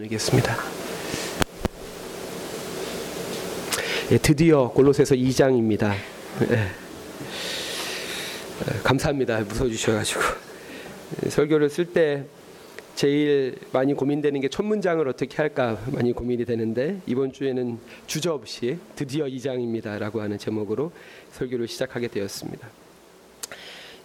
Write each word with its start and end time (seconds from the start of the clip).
나누겠습니다. 0.00 0.56
예, 4.12 4.18
드디어 4.18 4.70
골로새서 4.70 5.14
2장입니다. 5.14 5.92
예. 6.50 6.68
감사합니다. 8.82 9.40
웃어주셔가지고 9.40 10.20
설교를 11.28 11.68
쓸 11.68 11.86
때 11.86 12.24
제일 12.94 13.56
많이 13.72 13.92
고민되는 13.94 14.40
게 14.40 14.48
첫 14.48 14.64
문장을 14.64 15.06
어떻게 15.06 15.36
할까 15.36 15.78
많이 15.92 16.12
고민이 16.12 16.44
되는데 16.44 17.00
이번 17.06 17.32
주에는 17.32 17.78
주저 18.06 18.32
없이 18.32 18.78
드디어 18.96 19.26
2장입니다라고 19.26 20.18
하는 20.18 20.38
제목으로 20.38 20.92
설교를 21.32 21.68
시작하게 21.68 22.08
되었습니다. 22.08 22.68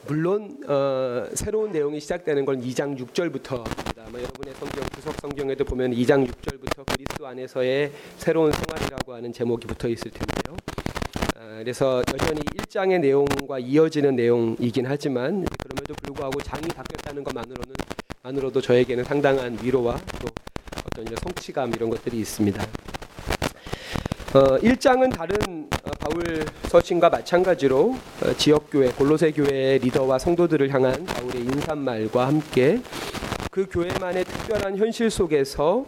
물론 0.07 0.57
어, 0.67 1.25
새로운 1.33 1.71
내용이 1.71 1.99
시작되는 1.99 2.45
건 2.45 2.61
2장 2.61 2.97
6절부터입니다. 2.99 3.84
아마 4.07 4.19
여러분의 4.19 4.53
성경 4.53 4.83
구석 4.93 5.15
성경에도 5.19 5.65
보면 5.65 5.91
2장 5.91 6.27
6절부터 6.27 6.85
그리스도 6.85 7.25
안에서의 7.25 7.91
새로운 8.17 8.51
생활이라고 8.51 9.15
하는 9.15 9.33
제목이 9.33 9.65
붙어 9.65 9.87
있을 9.87 10.11
텐데요. 10.11 10.55
아, 11.39 11.57
그래서 11.57 12.03
여전히 12.13 12.41
1장의 12.41 12.99
내용과 12.99 13.57
이어지는 13.57 14.15
내용이긴 14.15 14.85
하지만 14.85 15.43
그럼에도 15.59 15.95
불구하고 16.03 16.39
장이 16.41 16.67
바뀌었다는 16.67 17.23
것만으로는 17.23 17.73
만으로도 18.21 18.61
저에게는 18.61 19.03
상당한 19.05 19.57
위로와 19.63 19.97
또 20.21 20.27
어떤 20.85 21.15
성취감 21.23 21.73
이런 21.73 21.89
것들이 21.89 22.19
있습니다. 22.19 22.61
어, 24.35 24.59
1장은 24.59 25.15
다른 25.15 25.69
어, 25.83 25.91
바울 25.99 26.45
서신과 26.67 27.09
마찬가지로 27.09 27.97
어, 28.21 28.33
지역 28.37 28.69
교회 28.69 28.89
골로새 28.89 29.31
교회의 29.31 29.79
리더와 29.79 30.19
성도들을 30.19 30.71
향한 30.71 31.05
바울의 31.05 31.41
인사말과 31.41 32.27
함께 32.27 32.81
그 33.55 33.65
교회만의 33.71 34.25
특별한 34.25 34.75
현실 34.75 35.09
속에서 35.09 35.85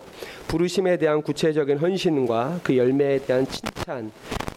부르심에 0.48 0.96
대한 0.96 1.22
구체적인 1.22 1.80
헌신과 1.80 2.62
그 2.64 2.78
열매에 2.78 3.20
대한 3.26 3.46
칭찬 3.46 4.10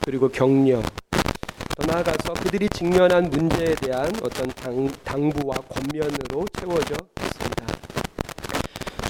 그리고 0.04 0.28
격려 0.28 0.80
더 0.80 1.86
나아가서 1.88 2.34
그들이 2.34 2.68
직면한 2.68 3.28
문제에 3.30 3.74
대한 3.74 4.04
어떤 4.22 4.46
당, 4.50 4.88
당부와 5.02 5.56
권면으로 5.56 6.44
채워져 6.52 6.94
있습니다. 7.20 7.66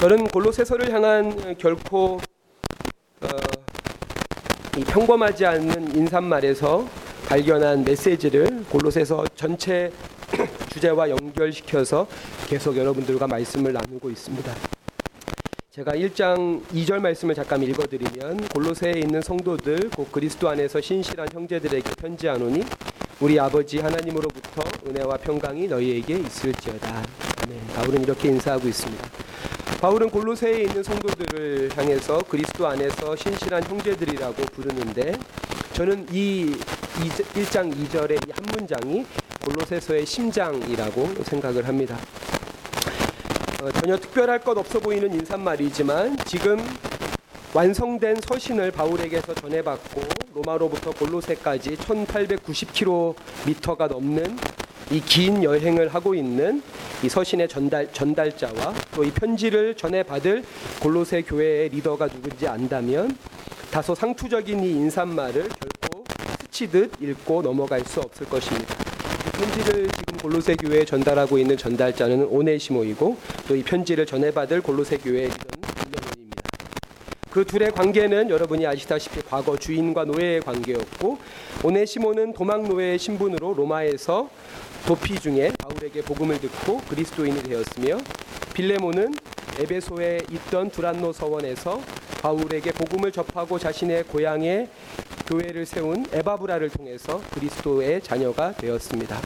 저는 0.01 0.29
골로새서를 0.29 0.91
향한 0.91 1.59
결코 1.59 2.19
어, 3.21 3.29
이 4.79 4.85
평범하지 4.85 5.45
않은 5.45 5.95
인사말에서 5.95 6.89
발견한 7.29 7.85
메시지를 7.85 8.65
골로새서 8.71 9.27
전체 9.35 9.93
주제와 10.81 11.11
연결시켜서 11.11 12.07
계속 12.49 12.77
여러분들과 12.77 13.27
말씀을 13.27 13.75
나누고 13.75 14.11
있습니다. 14.11 14.55
제가 15.71 15.93
1장 15.93 16.63
2절 16.73 17.01
말씀을 17.01 17.35
잠깐 17.35 17.63
읽어드리면 17.63 18.49
골로새에 18.49 18.95
있는 18.97 19.21
성도들 19.21 19.91
곧 19.91 20.11
그리스도 20.11 20.49
안에서 20.49 20.81
신실한 20.81 21.29
형제들에게 21.33 21.91
편지하노니 21.97 22.65
우리 23.21 23.39
아버지 23.39 23.79
하나님으로부터 23.79 24.63
은혜와 24.89 25.19
평강이 25.19 25.69
너희에게 25.69 26.17
있을지어다. 26.19 27.05
아멘. 27.45 27.67
바울은 27.77 28.03
이렇게 28.03 28.29
인사하고 28.31 28.67
있습니다. 28.67 29.07
바울은 29.83 30.09
골로새에 30.11 30.63
있는 30.63 30.83
성도들을 30.83 31.77
향해서 31.77 32.23
그리스도 32.27 32.67
안에서 32.67 33.15
신실한 33.15 33.65
형제들이라고 33.65 34.43
부르는데 34.47 35.13
저는 35.75 36.07
이 36.11 36.55
1장 37.35 37.71
2절의 37.71 38.29
이 38.29 38.33
한 38.33 38.45
문장이 38.57 39.05
골로새서의 39.51 40.07
심장이라고 40.07 41.09
생각을 41.25 41.67
합니다. 41.67 41.99
어, 43.63 43.71
전혀 43.73 43.97
특별할 43.99 44.39
것 44.41 44.57
없어 44.57 44.79
보이는 44.79 45.13
인사말이지만 45.13 46.17
지금 46.25 46.59
완성된 47.53 48.21
서신을 48.21 48.71
바울에게서 48.71 49.35
전해받고 49.35 50.03
로마로부터 50.35 50.93
골로새까지 50.93 51.77
1890km가 51.77 53.89
넘는 53.89 54.39
이 54.93 55.01
긴 55.01 55.43
여행을 55.45 55.95
하고 55.95 56.15
있는 56.15 56.63
이 57.03 57.09
서신의 57.09 57.49
전달 57.49 57.93
전달자와 57.93 58.75
또 58.93 59.05
이 59.05 59.11
편지를 59.11 59.75
전해 59.77 60.03
받을 60.03 60.43
골로새 60.81 61.23
교회의 61.23 61.69
리더가 61.71 62.09
누군지 62.09 62.47
안다면 62.49 63.17
다소 63.71 63.95
상투적인 63.95 64.63
이 64.65 64.71
인사말을 64.71 65.49
결코 65.49 66.05
스치듯 66.41 66.95
읽고 67.01 67.43
넘어갈 67.43 67.85
수 67.85 68.01
없을 68.01 68.29
것입니다. 68.29 68.90
이 69.41 69.43
편지를 69.43 69.89
지금 69.89 70.19
골로새 70.19 70.55
교회에 70.57 70.85
전달하고 70.85 71.39
있는 71.39 71.57
전달자는 71.57 72.27
오네시모이고 72.27 73.17
또 73.49 73.57
이 73.57 73.63
편지를 73.63 74.05
전해 74.05 74.31
받을 74.31 74.61
골로새 74.61 74.99
교회의 74.99 75.31
빌레몬입니다. 75.31 76.43
그 77.31 77.47
둘의 77.47 77.71
관계는 77.73 78.29
여러분이 78.29 78.67
아시다시피 78.67 79.23
과거 79.23 79.57
주인과 79.57 80.05
노예의 80.05 80.43
관계였고 80.43 81.17
오네시모는 81.65 82.35
도망 82.35 82.65
노예의 82.65 82.99
신분으로 82.99 83.55
로마에서 83.55 84.29
도피 84.87 85.19
중에 85.19 85.53
바울에게 85.59 86.03
복음을 86.03 86.39
듣고 86.39 86.77
그리스도인이 86.91 87.43
되었으며 87.43 87.97
빌레모는 88.53 89.15
에베소에 89.59 90.21
있던 90.33 90.71
두란노 90.71 91.15
서원에서 91.15 91.81
바울에게 92.21 92.73
복음을 92.73 93.11
접하고 93.11 93.59
자신의 93.59 94.05
고향에 94.05 94.69
교회를 95.31 95.65
세운 95.65 96.05
에바브라를 96.13 96.71
통해서 96.71 97.21
그리스도의 97.33 98.03
자녀가 98.03 98.51
되었습니다. 98.51 99.17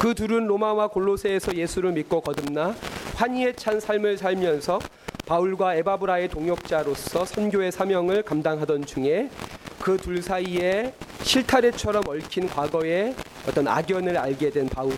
그 0.00 0.14
둘은 0.14 0.48
로마와 0.48 0.88
골로새에서 0.88 1.54
예수를 1.54 1.92
믿고 1.92 2.20
거듭나 2.20 2.74
환희에 3.14 3.52
찬 3.52 3.78
삶을 3.78 4.18
살면서 4.18 4.80
바울과 5.26 5.76
에바브라의 5.76 6.28
동역자로서 6.30 7.24
선교의 7.24 7.70
사명을 7.70 8.22
감당하던 8.24 8.84
중에 8.84 9.30
그 9.78 9.96
둘 9.96 10.22
사이에 10.22 10.92
실타래처럼 11.22 12.02
얽힌 12.08 12.48
과거의 12.48 13.14
어떤 13.48 13.68
악연을 13.68 14.16
알게 14.16 14.50
된 14.50 14.68
바울은 14.68 14.96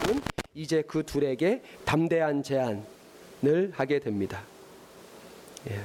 이제 0.55 0.83
그 0.87 1.03
둘에게 1.05 1.61
담대한 1.85 2.43
제안을 2.43 3.73
하게 3.73 3.99
됩니다. 3.99 4.41
예. 5.69 5.79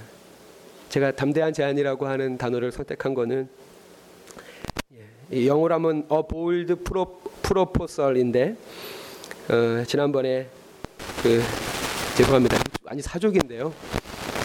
제가 0.88 1.12
담대한 1.12 1.52
제안이라고 1.52 2.08
하는 2.08 2.38
단어를 2.38 2.72
선택한 2.72 3.14
거는 3.14 3.50
예. 3.52 3.67
영어로 5.32 5.74
하면 5.76 6.08
a 6.12 6.22
bold 6.30 6.76
proposal인데 7.44 8.56
어, 9.50 9.84
지난번에 9.86 10.48
그 11.22 11.42
죄송합니다. 12.16 12.58
아니 12.86 13.02
사족인데요. 13.02 13.74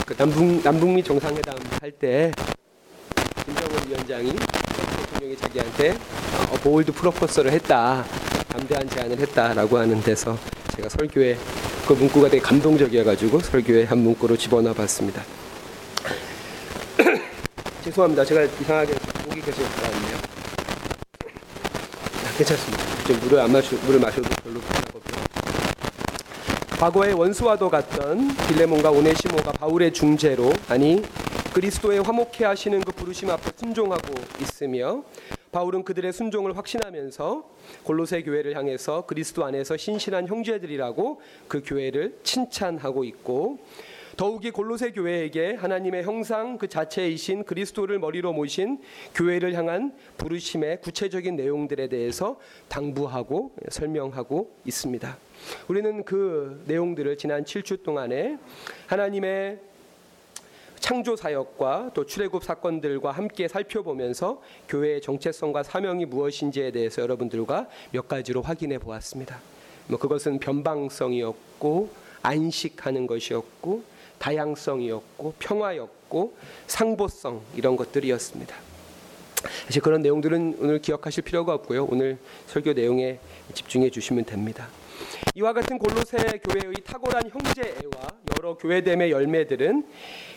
그 0.07 0.15
남북 0.17 0.63
남북미 0.63 1.03
정상회담 1.03 1.57
할 1.81 1.93
때 1.93 2.33
김정은 3.45 3.89
위원장이 3.89 4.33
대통령이 4.33 5.37
자기한테 5.37 5.91
어, 6.51 6.55
보울드 6.63 6.93
프로포서를 6.93 7.53
했다, 7.53 8.05
담대한 8.49 8.89
제안을 8.89 9.19
했다라고 9.19 9.79
하는 9.79 10.01
데서 10.01 10.37
제가 10.77 10.89
설교에 10.89 11.37
그 11.87 11.93
문구가 11.95 12.29
되게 12.29 12.43
감동적이어가지고 12.43 13.41
설교에 13.41 13.85
한 13.85 13.99
문구로 13.99 14.37
집어넣어 14.37 14.73
봤습니다. 14.75 15.23
죄송합니다. 17.85 18.25
제가 18.25 18.43
이상하게 18.45 18.95
목이 19.29 19.41
계속. 19.41 19.63
아, 19.65 19.92
괜찮습니다. 22.37 23.05
좀 23.07 23.21
물을 23.21 23.39
안 23.41 23.53
마셔 23.53 23.77
물을 23.85 24.01
마셔도 24.01 24.29
별로 24.43 24.61
불편하고요. 24.61 25.03
과거의 26.79 27.13
원수와도 27.15 27.69
같던 27.69 28.37
빌레몬과 28.49 28.91
오네시모가 28.91 29.53
바울의 29.53 29.93
중재로 29.93 30.53
아니 30.69 31.03
그리스도의 31.53 32.03
화목해 32.03 32.45
하시는 32.45 32.81
그 32.81 32.93
부르심 32.93 33.31
앞에 33.31 33.51
순종하고 33.57 34.15
있으며 34.41 35.05
바울은 35.53 35.85
그들의 35.85 36.13
순종을 36.13 36.57
확신하면서 36.57 37.45
골로새 37.85 38.23
교회를 38.23 38.57
향해서 38.57 39.05
그리스도 39.07 39.45
안에서 39.45 39.77
신실한 39.77 40.27
형제들이라고 40.27 41.21
그 41.47 41.63
교회를 41.65 42.19
칭찬하고 42.23 43.05
있고 43.05 43.59
더욱이 44.17 44.51
골로새 44.51 44.93
교회에게 44.93 45.55
하나님의 45.55 46.05
형상 46.05 46.59
그 46.59 46.69
자체이신 46.69 47.45
그리스도를 47.45 47.99
머리로 47.99 48.33
모신 48.33 48.81
교회를 49.15 49.55
향한 49.55 49.95
부르심의 50.19 50.81
구체적인 50.83 51.37
내용들에 51.37 51.89
대해서 51.89 52.39
당부하고 52.69 53.53
설명하고 53.69 54.51
있습니다. 54.65 55.17
우리는 55.69 56.05
그 56.05 56.63
내용들을 56.67 57.17
지난 57.17 57.45
7주 57.45 57.83
동안에 57.83 58.39
하나님의 58.87 59.59
창조 60.79 61.15
사역과 61.15 61.93
또 61.95 62.05
출애굽 62.05 62.43
사건들과 62.43 63.13
함께 63.13 63.47
살펴보면서 63.47 64.43
교회의 64.69 65.01
정체성과 65.01 65.63
사명이 65.63 66.07
무엇인지에 66.07 66.73
대해서 66.73 67.03
여러분들과 67.03 67.69
몇 67.93 68.09
가지로 68.09 68.43
확인해 68.43 68.79
보았습니다. 68.79 69.41
뭐 69.87 69.99
그것은 69.99 70.39
변방성이었고 70.41 71.89
안식하는 72.23 73.07
것이었고 73.07 73.92
다양성이었고 74.23 75.35
평화였고 75.41 76.35
상보성 76.69 77.43
이런 77.57 77.77
것들이었습니다. 77.77 78.55
사실 79.67 79.83
그런 79.83 80.03
내용들은 80.03 80.59
오늘 80.61 80.79
기억하실 80.79 81.25
필요가 81.25 81.53
없고요. 81.55 81.89
오늘 81.91 82.19
설교 82.47 82.75
내용에 82.75 83.19
집중해 83.53 83.91
주시면 83.91 84.25
됩니다. 84.25 84.69
이와 85.35 85.53
같은 85.53 85.77
골로새 85.79 86.17
교회의 86.45 86.75
탁월한 86.85 87.31
형제애와 87.31 88.07
앞으로 88.31 88.57
교회됨의 88.59 89.11
열매들은 89.11 89.85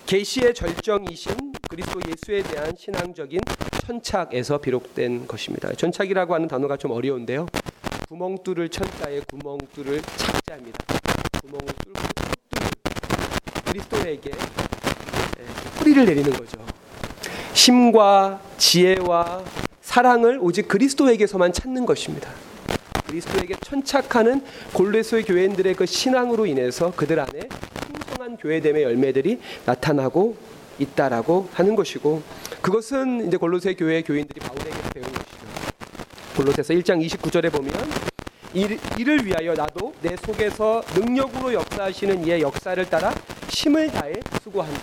계시의 0.08 0.56
절정이신 0.56 1.54
그리스도 1.70 2.00
예수에 2.10 2.42
대한 2.42 2.74
신앙적인 2.76 3.40
천착에서 3.86 4.58
비롯된 4.58 5.28
것입니다. 5.28 5.72
천착이라고 5.74 6.34
하는 6.34 6.48
단어가 6.48 6.78
좀 6.78 6.92
어려운데요. 6.92 7.46
구멍 8.08 8.38
뚫을 8.44 8.70
천자에 8.70 9.22
구멍 9.30 9.60
뚫을 9.76 10.02
착자입니다. 10.02 10.80
구멍을 11.42 11.66
뚫고 11.84 12.44
그리스도에게 13.75 14.31
예, 14.31 15.45
뿌리를 15.77 16.06
내리는 16.06 16.31
거죠. 16.31 16.57
힘과 17.54 18.39
지혜와 18.57 19.44
사랑을 19.81 20.39
오직 20.42 20.68
그리스도에게서만 20.68 21.51
찾는 21.51 21.86
것입니다. 21.86 22.30
그리스도에게 23.07 23.56
천착하는 23.62 24.44
골로새 24.74 25.24
교회인들의 25.24 25.75
그 25.75 25.86
신앙으로 25.86 26.45
인해서 26.45 26.92
그들 26.95 27.19
안에 27.19 27.50
풍성한 27.50 28.38
교회됨의 28.38 28.83
열매들이 28.83 29.39
나타나고 29.66 30.38
있다라고 30.80 31.50
하는 31.54 31.75
것이고 31.75 32.22
그것은 32.62 33.27
이제 33.27 33.38
골로새 33.38 33.75
교회 33.75 34.01
교인들이 34.01 34.39
바울에게 34.39 34.72
배운 34.94 35.06
것이죠. 35.06 35.45
골로새서 36.38 36.74
1장 36.74 37.06
29절에 37.06 37.51
보면 37.51 37.74
이를 38.98 39.25
위하여 39.25 39.54
나도 39.54 39.94
내 40.01 40.16
속에서 40.16 40.81
능력으로 40.95 41.54
역사하시는 41.54 42.25
이의 42.25 42.42
역사를 42.42 42.83
따라 42.89 43.13
힘을 43.56 43.88
다해 43.90 44.13
수고한다. 44.44 44.80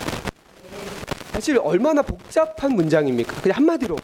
사실 1.31 1.59
얼마나 1.59 2.01
복잡한 2.01 2.73
문장입니까? 2.73 3.41
그냥 3.41 3.57
한마디로 3.57 3.95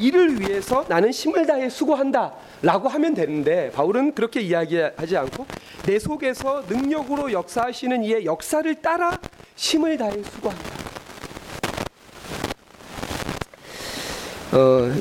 이를 0.00 0.40
위해서 0.40 0.84
나는 0.88 1.10
힘을 1.10 1.46
다해 1.46 1.70
수고한다라고 1.70 2.88
하면 2.88 3.14
되는데 3.14 3.70
바울은 3.70 4.14
그렇게 4.14 4.40
이야기하지 4.40 5.16
않고 5.16 5.46
내 5.84 6.00
속에서 6.00 6.64
능력으로 6.68 7.30
역사하시는 7.30 8.02
이의 8.02 8.24
역사를 8.24 8.74
따라 8.82 9.16
힘을 9.54 9.96
다해 9.96 10.20
수고한다. 10.24 10.64
어, 14.52 14.92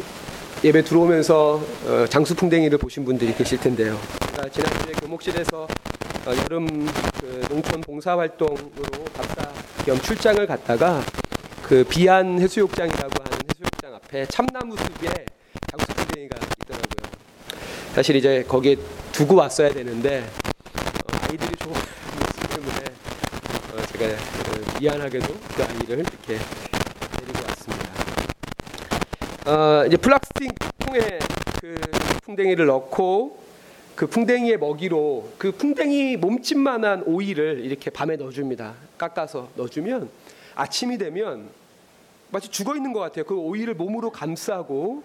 예배 0.63 0.83
들어오면서 0.83 1.62
어, 1.88 2.06
장수풍뎅이를 2.07 2.78
보신 2.78 3.04
분들이 3.04 3.33
계실 3.33 3.60
텐데요. 3.60 4.00
지난주에 4.51 4.94
교목실에서 5.01 5.63
어, 5.63 5.68
여름 6.33 6.66
그 7.19 7.45
농촌 7.50 7.81
봉사활동으로 7.81 9.06
박사 9.13 9.48
겸 9.86 10.00
출장을 10.00 10.45
갔다가 10.48 11.01
그 11.62 11.83
비안 11.83 12.39
해수욕장이라고 12.39 13.24
하는 13.24 13.38
해수욕장 13.50 13.94
앞에 13.95 14.25
참나무 14.25 14.75
숲에 14.75 15.25
장수풍뎅이가 15.69 16.38
있더라고요. 16.63 17.12
사실 17.94 18.16
이제 18.16 18.44
거기에 18.48 18.75
두고 19.12 19.36
왔어야 19.36 19.69
되는데 19.69 20.24
어, 20.24 21.18
아이들이 21.30 21.56
조금 21.57 21.80
때문에 22.50 22.75
어, 23.74 23.86
제가 23.92 24.06
어, 24.06 24.80
미안하게도 24.80 25.28
그 25.56 25.63
아이를 25.63 26.00
이렇게 26.00 26.39
데리고 27.18 27.39
왔습니다. 27.48 27.86
어, 29.45 29.86
이제 29.86 29.98
플라스틱 29.98 30.51
통에 30.80 31.19
그 31.62 31.75
풍뎅이를 32.24 32.66
넣고 32.66 33.44
그 33.95 34.07
풍뎅이의 34.07 34.57
먹이로 34.57 35.31
그 35.38 35.53
풍뎅이 35.53 36.18
몸집만한 36.18 37.03
오이를 37.06 37.62
이렇게 37.63 37.89
밤에 37.89 38.18
넣어줍니다. 38.18 38.74
깎아서 38.97 39.50
넣어주면 39.56 40.09
아침이 40.53 40.97
되면 40.97 41.47
마치 42.30 42.50
죽어 42.50 42.75
있는 42.75 42.92
것 42.92 43.00
같아요. 43.00 43.24
그 43.24 43.36
오이를 43.36 43.74
몸으로 43.75 44.09
감싸고 44.09 45.03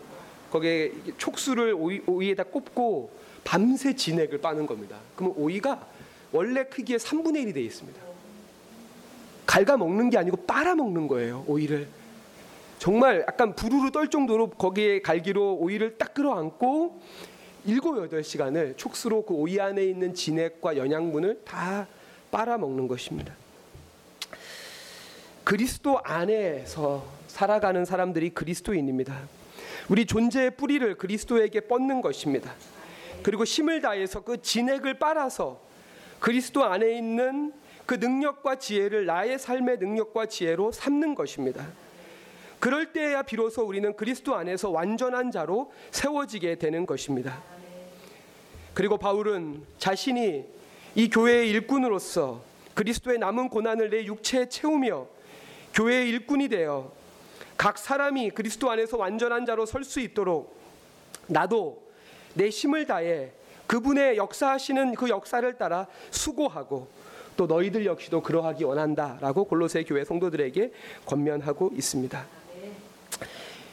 거기에 0.50 0.92
촉수를 1.18 1.74
오이, 1.74 2.02
오이에다 2.04 2.44
꼽고 2.44 3.10
밤새 3.44 3.94
진액을 3.94 4.40
빠는 4.40 4.66
겁니다. 4.66 4.96
그러면 5.14 5.36
오이가 5.38 5.86
원래 6.32 6.64
크기의 6.64 6.98
3분의 6.98 7.44
1이 7.44 7.54
되어 7.54 7.62
있습니다. 7.62 8.00
갉아 9.46 9.76
먹는 9.76 10.10
게 10.10 10.18
아니고 10.18 10.38
빨아 10.38 10.74
먹는 10.74 11.06
거예요. 11.06 11.44
오이를. 11.46 11.86
정말 12.78 13.24
약간 13.28 13.54
부르르 13.54 13.90
떨 13.92 14.08
정도로 14.08 14.50
거기에 14.50 15.00
갈기로 15.02 15.56
오이를 15.56 15.98
딱 15.98 16.14
끌어안고 16.14 17.00
일곱 17.64 17.98
여덟 18.02 18.24
시간을 18.24 18.74
촉수로 18.76 19.24
그 19.24 19.34
오이 19.34 19.60
안에 19.60 19.84
있는 19.84 20.14
진액과 20.14 20.76
영양분을 20.76 21.42
다 21.44 21.86
빨아 22.30 22.58
먹는 22.58 22.88
것입니다. 22.88 23.34
그리스도 25.44 26.00
안에서 26.02 27.06
살아가는 27.26 27.84
사람들이 27.84 28.30
그리스도인입니다. 28.30 29.16
우리 29.88 30.06
존재의 30.06 30.52
뿌리를 30.56 30.94
그리스도에게 30.96 31.60
뻗는 31.60 32.00
것입니다. 32.00 32.54
그리고 33.22 33.44
힘을 33.44 33.80
다해서 33.80 34.22
그 34.22 34.40
진액을 34.40 34.98
빨아서 34.98 35.60
그리스도 36.20 36.64
안에 36.64 36.96
있는 36.96 37.52
그 37.86 37.94
능력과 37.94 38.56
지혜를 38.56 39.06
나의 39.06 39.38
삶의 39.38 39.78
능력과 39.78 40.26
지혜로 40.26 40.70
삼는 40.70 41.14
것입니다. 41.14 41.66
그럴 42.60 42.92
때야 42.92 43.22
비로소 43.22 43.62
우리는 43.62 43.96
그리스도 43.96 44.36
안에서 44.36 44.70
완전한 44.70 45.30
자로 45.30 45.72
세워지게 45.90 46.56
되는 46.56 46.84
것입니다. 46.84 47.42
그리고 48.74 48.98
바울은 48.98 49.64
자신이 49.78 50.44
이 50.94 51.08
교회의 51.08 51.50
일꾼으로서 51.50 52.42
그리스도의 52.74 53.18
남은 53.18 53.48
고난을 53.48 53.90
내 53.90 54.04
육체에 54.04 54.48
채우며 54.48 55.06
교회의 55.74 56.10
일꾼이 56.10 56.48
되어 56.48 56.92
각 57.56 57.78
사람이 57.78 58.30
그리스도 58.30 58.70
안에서 58.70 58.96
완전한 58.96 59.46
자로 59.46 59.66
설 59.66 59.82
수 59.84 60.00
있도록 60.00 60.58
나도 61.26 61.82
내 62.34 62.48
힘을 62.48 62.86
다해 62.86 63.32
그분의 63.66 64.16
역사하시는 64.16 64.94
그 64.94 65.08
역사를 65.08 65.52
따라 65.56 65.86
수고하고 66.10 66.88
또 67.36 67.46
너희들 67.46 67.86
역시도 67.86 68.22
그러하기 68.22 68.64
원한다라고 68.64 69.44
골로새 69.44 69.84
교회 69.84 70.04
성도들에게 70.04 70.72
권면하고 71.06 71.70
있습니다. 71.74 72.39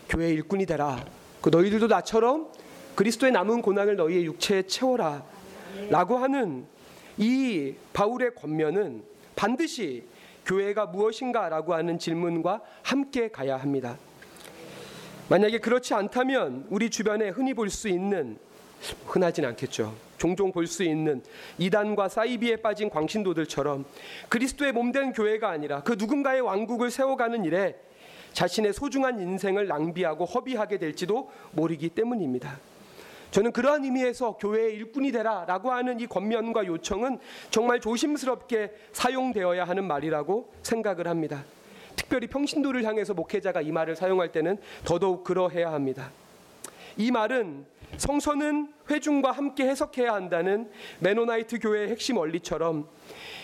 교회 0.09 0.29
일꾼이 0.29 0.65
되라. 0.65 1.03
그 1.41 1.49
너희들도 1.49 1.87
나처럼 1.87 2.51
그리스도의 2.95 3.31
남은 3.31 3.61
고난을 3.61 3.95
너희의 3.95 4.25
육체에 4.25 4.63
채워라. 4.63 5.23
라고 5.89 6.17
하는 6.17 6.65
이 7.17 7.73
바울의 7.93 8.35
권면은 8.35 9.03
반드시 9.35 10.03
교회가 10.45 10.87
무엇인가라고 10.87 11.73
하는 11.73 11.99
질문과 11.99 12.61
함께 12.81 13.29
가야 13.29 13.57
합니다. 13.57 13.97
만약에 15.29 15.59
그렇지 15.59 15.93
않다면 15.93 16.65
우리 16.69 16.89
주변에 16.89 17.29
흔히 17.29 17.53
볼 17.53 17.69
수 17.69 17.89
있는 17.89 18.37
흔하진 19.05 19.45
않겠죠. 19.45 19.93
종종 20.17 20.51
볼 20.51 20.65
수 20.67 20.83
있는 20.83 21.21
이단과 21.57 22.09
사이비에 22.09 22.57
빠진 22.57 22.89
광신도들처럼 22.89 23.85
그리스도의 24.29 24.71
몸 24.71 24.91
된 24.91 25.11
교회가 25.11 25.49
아니라 25.49 25.81
그 25.83 25.95
누군가의 25.99 26.41
왕국을 26.41 26.89
세워가는 26.89 27.43
일에 27.45 27.75
자신의 28.37 28.71
소중한 28.71 29.19
인생을 29.19 29.65
낭비하고 29.65 30.25
허비하게 30.25 30.77
될지도 30.77 31.31
모르기 31.53 31.89
때문입니다. 31.89 32.59
저는 33.31 33.51
그러한 33.51 33.83
의미에서 33.83 34.37
교회의 34.37 34.75
일꾼이 34.75 35.11
되라라고 35.11 35.71
하는 35.71 35.99
이 35.99 36.05
권면과 36.05 36.67
요청은 36.67 37.17
정말 37.49 37.81
조심스럽게 37.81 38.73
사용되어야 38.91 39.63
하는 39.63 39.85
말이라고 39.85 40.53
생각을 40.61 41.07
합니다. 41.07 41.43
특별히 41.95 42.27
평신도를 42.27 42.83
향해서 42.83 43.15
목회자가 43.15 43.61
이 43.61 43.71
말을 43.71 43.95
사용할 43.95 44.31
때는 44.31 44.59
더더욱 44.85 45.23
그러해야 45.23 45.73
합니다. 45.73 46.11
이 46.95 47.09
말은 47.09 47.65
성서는 47.95 48.73
회중과 48.89 49.31
함께 49.31 49.67
해석해야 49.67 50.13
한다는 50.13 50.69
메노나이트 50.99 51.59
교회의 51.59 51.89
핵심 51.89 52.17
원리처럼 52.17 52.87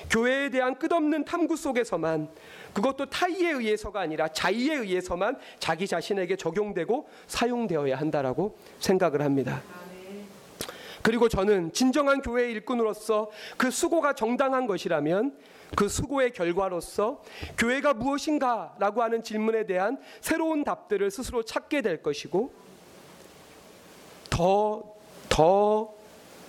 교회에 0.10 0.50
대한 0.50 0.78
끝없는 0.78 1.26
탐구 1.26 1.56
속에서만 1.56 2.30
그것도 2.74 3.06
타의에 3.08 3.52
의해서가 3.52 4.02
아니라 4.02 4.28
자의에 4.28 4.76
의해서만 4.76 5.38
자기 5.60 5.88
자신에게 5.88 6.36
적용되고 6.36 7.08
사용되어야 7.28 7.98
한다라고 7.98 8.58
생각을 8.80 9.22
합니다. 9.22 9.62
그리고 11.02 11.28
저는 11.28 11.74
진정한 11.74 12.22
교회의 12.22 12.54
일꾼으로서 12.54 13.30
그 13.58 13.70
수고가 13.70 14.14
정당한 14.14 14.66
것이라면 14.68 15.38
그 15.76 15.90
수고의 15.90 16.32
결과로서 16.32 17.22
교회가 17.58 17.94
무엇인가라고 17.94 19.04
하는 19.04 19.22
질문에 19.22 19.66
대한 19.66 19.98
새로운 20.22 20.64
답들을 20.64 21.12
스스로 21.12 21.44
찾게 21.44 21.82
될 21.82 22.02
것이고 22.02 22.63
더, 24.34 24.82
더 25.30 25.94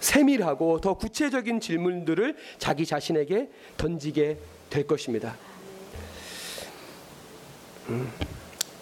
세밀하고 0.01 0.81
더 0.81 0.95
구체적인 0.95 1.61
질문들을 1.61 2.35
자기 2.57 2.87
자신에게 2.87 3.51
던지게 3.77 4.39
될 4.71 4.87
것입니다. 4.87 5.37
음. 7.91 8.11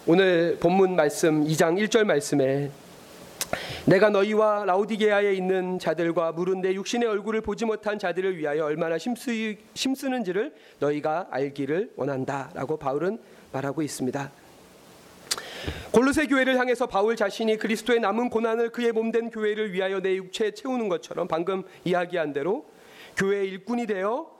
오늘 0.06 0.56
본문 0.60 0.94
말씀 0.94 1.44
2장 1.44 1.84
1절 1.84 2.04
말씀에 2.04 2.70
내가 3.86 4.08
너희와 4.08 4.66
라우디게아에 4.66 5.34
있는 5.34 5.80
자들과 5.80 6.30
물은데 6.30 6.72
육신의 6.74 7.08
얼굴을 7.08 7.40
보지 7.40 7.64
못한 7.64 7.98
자들을 7.98 8.36
위하여 8.36 8.66
얼마나 8.66 8.98
힘쓰, 8.98 9.56
힘쓰는지를 9.74 10.54
너희가 10.78 11.26
알기를 11.32 11.90
원한다라고 11.96 12.76
바울은 12.76 13.18
말하고 13.50 13.82
있습니다. 13.82 14.30
골로새 15.92 16.26
교회를 16.26 16.58
향해서 16.58 16.86
바울 16.86 17.16
자신이 17.16 17.56
그리스도의 17.56 18.00
남은 18.00 18.30
고난을 18.30 18.70
그의 18.70 18.92
몸된 18.92 19.30
교회를 19.30 19.72
위하여 19.72 20.00
내 20.00 20.16
육체에 20.16 20.52
채우는 20.52 20.88
것처럼 20.88 21.28
방금 21.28 21.62
이야기한 21.84 22.32
대로 22.32 22.66
교회의 23.16 23.48
일꾼이 23.48 23.86
되어 23.86 24.30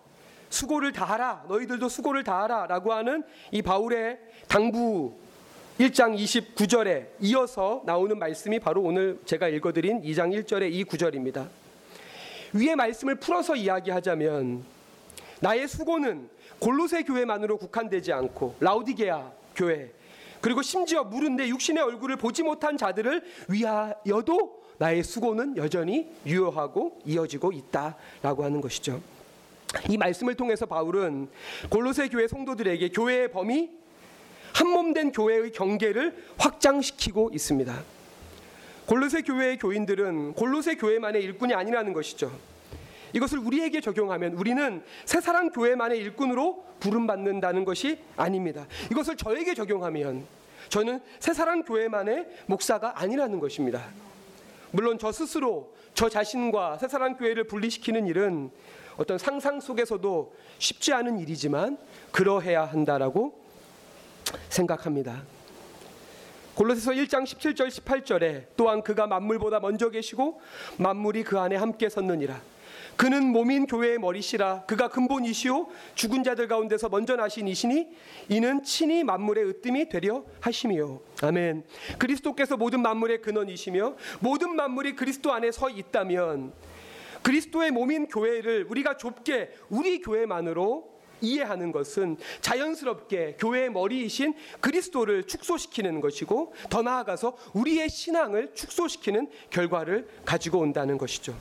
수고를 0.49 0.93
다하라. 0.93 1.45
너희들도 1.49 1.89
수고를 1.89 2.25
다하라라고 2.25 2.93
하는 2.93 3.25
이 3.51 3.63
바울의 3.63 4.19
당부 4.49 5.15
1장 5.79 6.17
29절에 6.17 7.07
이어서 7.21 7.83
나오는 7.87 8.19
말씀이 8.19 8.59
바로 8.59 8.83
오늘 8.83 9.19
제가 9.25 9.49
읽어드린 9.49 10.03
2장 10.03 10.33
1절의 10.45 10.73
이 10.73 10.85
구절입니다. 10.85 11.49
위의 12.53 12.77
말씀을 12.77 13.15
풀어서 13.15 13.57
이야기하자면 13.57 14.63
나의 15.41 15.67
수고는 15.67 16.29
골로새 16.59 17.03
교회만으로 17.05 17.57
국한되지 17.57 18.13
않고 18.13 18.57
라우디게아 18.61 19.33
교회 19.57 19.91
그리고 20.43 20.61
심지어 20.61 21.05
물은 21.05 21.37
내 21.37 21.49
육신의 21.49 21.83
얼굴을 21.83 22.17
보지 22.17 22.43
못한 22.43 22.77
자들을 22.77 23.23
위하여도 23.49 24.63
나의 24.77 25.05
수고는 25.05 25.57
여전히 25.57 26.11
유효하고 26.27 27.01
이어지고 27.07 27.53
있다라고 27.53 28.45
하는 28.45 28.61
것이죠. 28.61 29.01
이 29.89 29.97
말씀을 29.97 30.35
통해서 30.35 30.67
바울은 30.67 31.29
골로새 31.71 32.09
교회 32.09 32.27
성도들에게 32.27 32.89
교회의 32.89 33.31
범위 33.31 33.71
한몸된 34.55 35.13
교회의 35.13 35.53
경계를 35.53 36.25
확장시키고 36.37 37.31
있습니다. 37.33 37.83
골로새 38.87 39.23
교회의 39.23 39.59
교인들은 39.59 40.35
골로새 40.35 40.75
교회만의 40.75 41.23
일꾼이 41.23 41.55
아니라는 41.55 41.93
것이죠. 41.93 42.33
이것을 43.13 43.39
우리에게 43.39 43.81
적용하면 43.81 44.35
우리는 44.35 44.83
새사랑 45.05 45.51
교회만의 45.51 45.99
일꾼으로 45.99 46.65
부름받는다는 46.81 47.65
것이 47.65 47.99
아닙니다. 48.17 48.67
이것을 48.91 49.17
저에게 49.17 49.55
적용하면 49.55 50.25
저는 50.69 51.01
새사랑 51.21 51.63
교회만의 51.65 52.27
목사가 52.47 53.01
아니라는 53.01 53.39
것입니다. 53.41 53.85
물론 54.71 54.99
저 54.99 55.13
스스로 55.13 55.75
저 55.95 56.09
자신과 56.09 56.79
새사랑 56.79 57.17
교회를 57.17 57.45
분리시키는 57.45 58.07
일은 58.07 58.51
어떤 58.97 59.19
상상 59.19 59.61
속에서도 59.61 60.35
쉽지 60.59 60.93
않은 60.93 61.19
일이지만 61.19 61.79
그러해야 62.11 62.65
한다라고 62.65 63.39
생각합니다. 64.49 65.23
골로새서 66.55 66.93
1장 66.93 67.25
17절 67.25 67.69
18절에 67.69 68.47
또한 68.57 68.83
그가 68.83 69.07
만물보다 69.07 69.61
먼저 69.61 69.91
계시고 69.91 70.41
만물이 70.79 71.25
그 71.25 71.39
안에 71.39 71.57
함께 71.57 71.89
섰느니라. 71.89 72.41
그는 72.97 73.27
몸인 73.27 73.67
교회의 73.67 73.99
머리시라. 73.99 74.65
그가 74.67 74.89
근본이시오 74.89 75.67
죽은 75.95 76.23
자들 76.25 76.47
가운데서 76.47 76.91
먼저 76.91 77.17
나신 77.17 77.49
이시니 77.49 77.89
이는 78.29 78.63
친히 78.63 79.03
만물의 79.03 79.49
으뜸이 79.49 79.89
되려 79.89 80.25
하심이요. 80.41 81.01
아멘. 81.23 81.65
그리스도께서 81.99 82.57
모든 82.57 82.83
만물의 82.83 83.23
근원이시며 83.23 83.97
모든 84.21 84.55
만물이 84.57 84.95
그리스도 84.95 85.33
안에 85.33 85.51
서 85.53 85.71
있다면 85.71 86.53
그리스도의 87.23 87.71
몸인 87.71 88.09
교회를 88.09 88.67
우리가 88.69 88.97
좁게 88.99 89.53
우리 89.71 90.01
교회만으로 90.01 90.92
이해하는 91.23 91.73
것은 91.73 92.17
자연스럽게 92.41 93.37
교회의 93.39 93.71
머리이신 93.71 94.35
그리스도를 94.61 95.25
축소시키는 95.25 96.01
것이고 96.01 96.53
더 96.69 96.83
나아가서 96.83 97.37
우리의 97.55 97.89
신앙을 97.89 98.55
축소시키는 98.55 99.29
결과를 99.51 100.09
가지고 100.25 100.59
온다는 100.59 100.99
것이죠. 100.99 101.35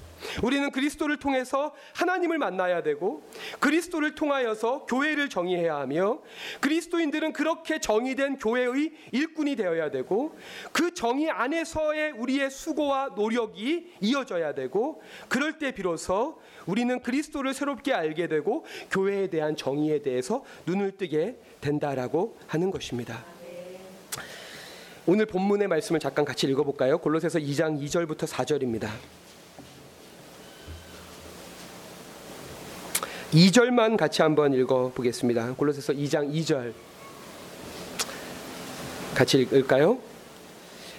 우리는 0.44 0.72
그리스도를 0.72 1.18
통해서 1.18 1.74
하나님을 1.96 2.38
만나야 2.38 2.84
되고 2.84 3.24
그리스도를 3.60 4.16
통하여서 4.16 4.86
교회를 4.86 5.30
정의해야 5.30 5.78
하며 5.78 6.20
그리스도인들은 6.60 7.34
그렇게 7.34 7.80
정의된 7.80 8.38
교회의 8.38 8.92
일꾼이 9.12 9.56
되어야 9.56 9.92
되고 9.92 10.36
그 10.72 10.94
정의 10.94 11.30
안에서의 11.30 12.12
우리의 12.12 12.50
수고와 12.50 13.10
노력이 13.16 13.94
이어져야 14.02 14.54
되고 14.54 15.02
그럴 15.28 15.60
때 15.60 15.72
비로소 15.72 16.40
우리는 16.66 17.02
그리스도를 17.02 17.54
새롭게 17.54 17.94
알게 17.94 18.28
되고 18.28 18.66
교회에 18.92 19.28
대한 19.28 19.56
정의에 19.56 20.02
대해서 20.02 20.44
눈을 20.66 20.98
뜨게 20.98 21.38
된다라고 21.60 22.38
하는 22.48 22.72
것입니다. 22.72 23.24
오늘 25.08 25.26
본문의 25.26 25.68
말씀을 25.68 26.00
잠깐 26.00 26.26
같이 26.26 26.48
읽어볼까요? 26.48 27.00
골로새서 27.00 27.40
2장 27.40 27.82
2절부터 27.82 28.28
4절입니다. 28.28 28.90
2절만 33.32 33.96
같이 33.96 34.22
한번 34.22 34.54
읽어 34.54 34.92
보겠습니다. 34.94 35.54
골로새서 35.54 35.94
2장 35.94 36.34
2절 36.34 36.74
같이 39.16 39.40
읽을까요? 39.40 39.98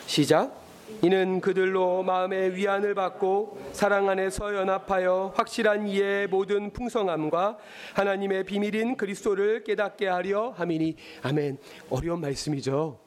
시작. 0.06 0.62
이는 1.02 1.42
그들로 1.42 2.02
마음의 2.02 2.54
위안을 2.54 2.94
받고 2.94 3.60
사랑 3.72 4.08
안에서 4.08 4.54
연합하여 4.54 5.34
확실한 5.36 5.86
이해의 5.86 6.28
모든 6.28 6.70
풍성함과 6.70 7.58
하나님의 7.94 8.44
비밀인 8.44 8.96
그리스도를 8.96 9.62
깨닫게 9.64 10.06
하려 10.06 10.54
함이니 10.56 10.96
아멘. 11.22 11.58
어려운 11.90 12.22
말씀이죠. 12.22 12.98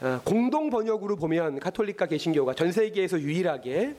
아, 0.00 0.20
공동 0.24 0.70
번역으로 0.70 1.16
보면 1.16 1.60
가톨릭과 1.60 2.06
개신교가 2.06 2.54
전 2.54 2.72
세계에서 2.72 3.20
유일하게 3.20 3.94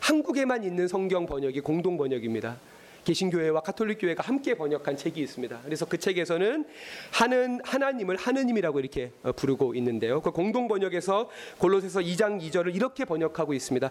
한국에만 0.00 0.64
있는 0.64 0.88
성경 0.88 1.26
번역이 1.26 1.60
공동 1.60 1.96
번역입니다. 1.96 2.56
개신교회와 3.04 3.60
카톨릭 3.60 3.98
교회가 4.00 4.22
함께 4.22 4.54
번역한 4.54 4.96
책이 4.96 5.20
있습니다. 5.20 5.60
그래서 5.64 5.84
그 5.86 5.98
책에서는 5.98 6.64
하는 7.12 7.60
하나님을 7.64 8.16
하느님이라고 8.16 8.80
이렇게 8.80 9.12
어, 9.22 9.32
부르고 9.32 9.74
있는데요. 9.76 10.20
그 10.20 10.30
공동 10.30 10.68
번역에서 10.68 11.30
골로새서 11.58 12.00
2장 12.00 12.40
2절을 12.40 12.74
이렇게 12.74 13.04
번역하고 13.04 13.54
있습니다. 13.54 13.90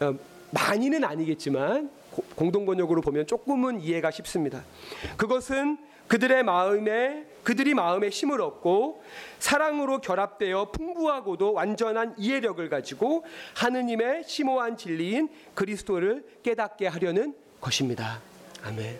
어, 0.00 0.14
많이는 0.50 1.04
아니겠지만 1.04 1.90
공동 2.34 2.66
번역으로 2.66 3.02
보면 3.02 3.26
조금은 3.26 3.80
이해가 3.80 4.10
쉽습니다. 4.10 4.64
그것은 5.16 5.78
그들의 6.08 6.44
마음에 6.44 7.26
그들이 7.42 7.74
마음에 7.74 8.08
힘을 8.08 8.40
얻고 8.40 9.02
사랑으로 9.38 10.00
결합되어 10.00 10.72
풍부하고도 10.72 11.52
완전한 11.52 12.14
이해력을 12.16 12.68
가지고 12.68 13.24
하느님의 13.54 14.24
심오한 14.26 14.76
진리인 14.76 15.28
그리스도를 15.54 16.24
깨닫게 16.42 16.86
하려는 16.86 17.34
것입니다. 17.60 18.20
아멘. 18.66 18.98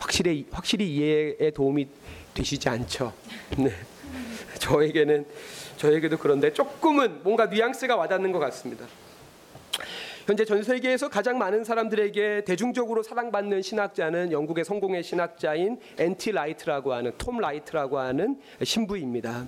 확실히 0.00 0.46
확실히 0.50 0.92
이해에 0.94 1.50
도움이 1.52 1.86
되시지 2.34 2.68
않죠. 2.68 3.12
네. 3.56 3.70
저에게는 4.58 5.24
저에게도 5.76 6.18
그런데 6.18 6.52
조금은 6.52 7.22
뭔가 7.22 7.46
뉘앙스가 7.46 7.94
와닿는 7.94 8.32
것 8.32 8.40
같습니다. 8.40 8.86
현재 10.26 10.44
전 10.44 10.62
세계에서 10.62 11.08
가장 11.08 11.38
많은 11.38 11.64
사람들에게 11.64 12.44
대중적으로 12.44 13.02
사랑받는 13.02 13.62
신학자는 13.62 14.32
영국의 14.32 14.64
성공회 14.64 15.02
신학자인 15.02 15.78
N.T. 15.98 16.32
라이트라고 16.32 16.94
하는 16.94 17.12
톰 17.18 17.38
라이트라고 17.38 17.98
하는 17.98 18.40
신부입니다. 18.62 19.46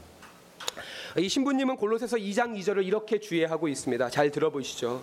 이 1.19 1.31
신부님은 1.31 1.77
골로새서 1.77 2.19
2장 2.19 2.59
2절을 2.59 2.85
이렇게 2.85 3.19
주의하고 3.19 3.69
있습니다. 3.69 4.11
잘 4.11 4.31
들어보시죠. 4.31 5.03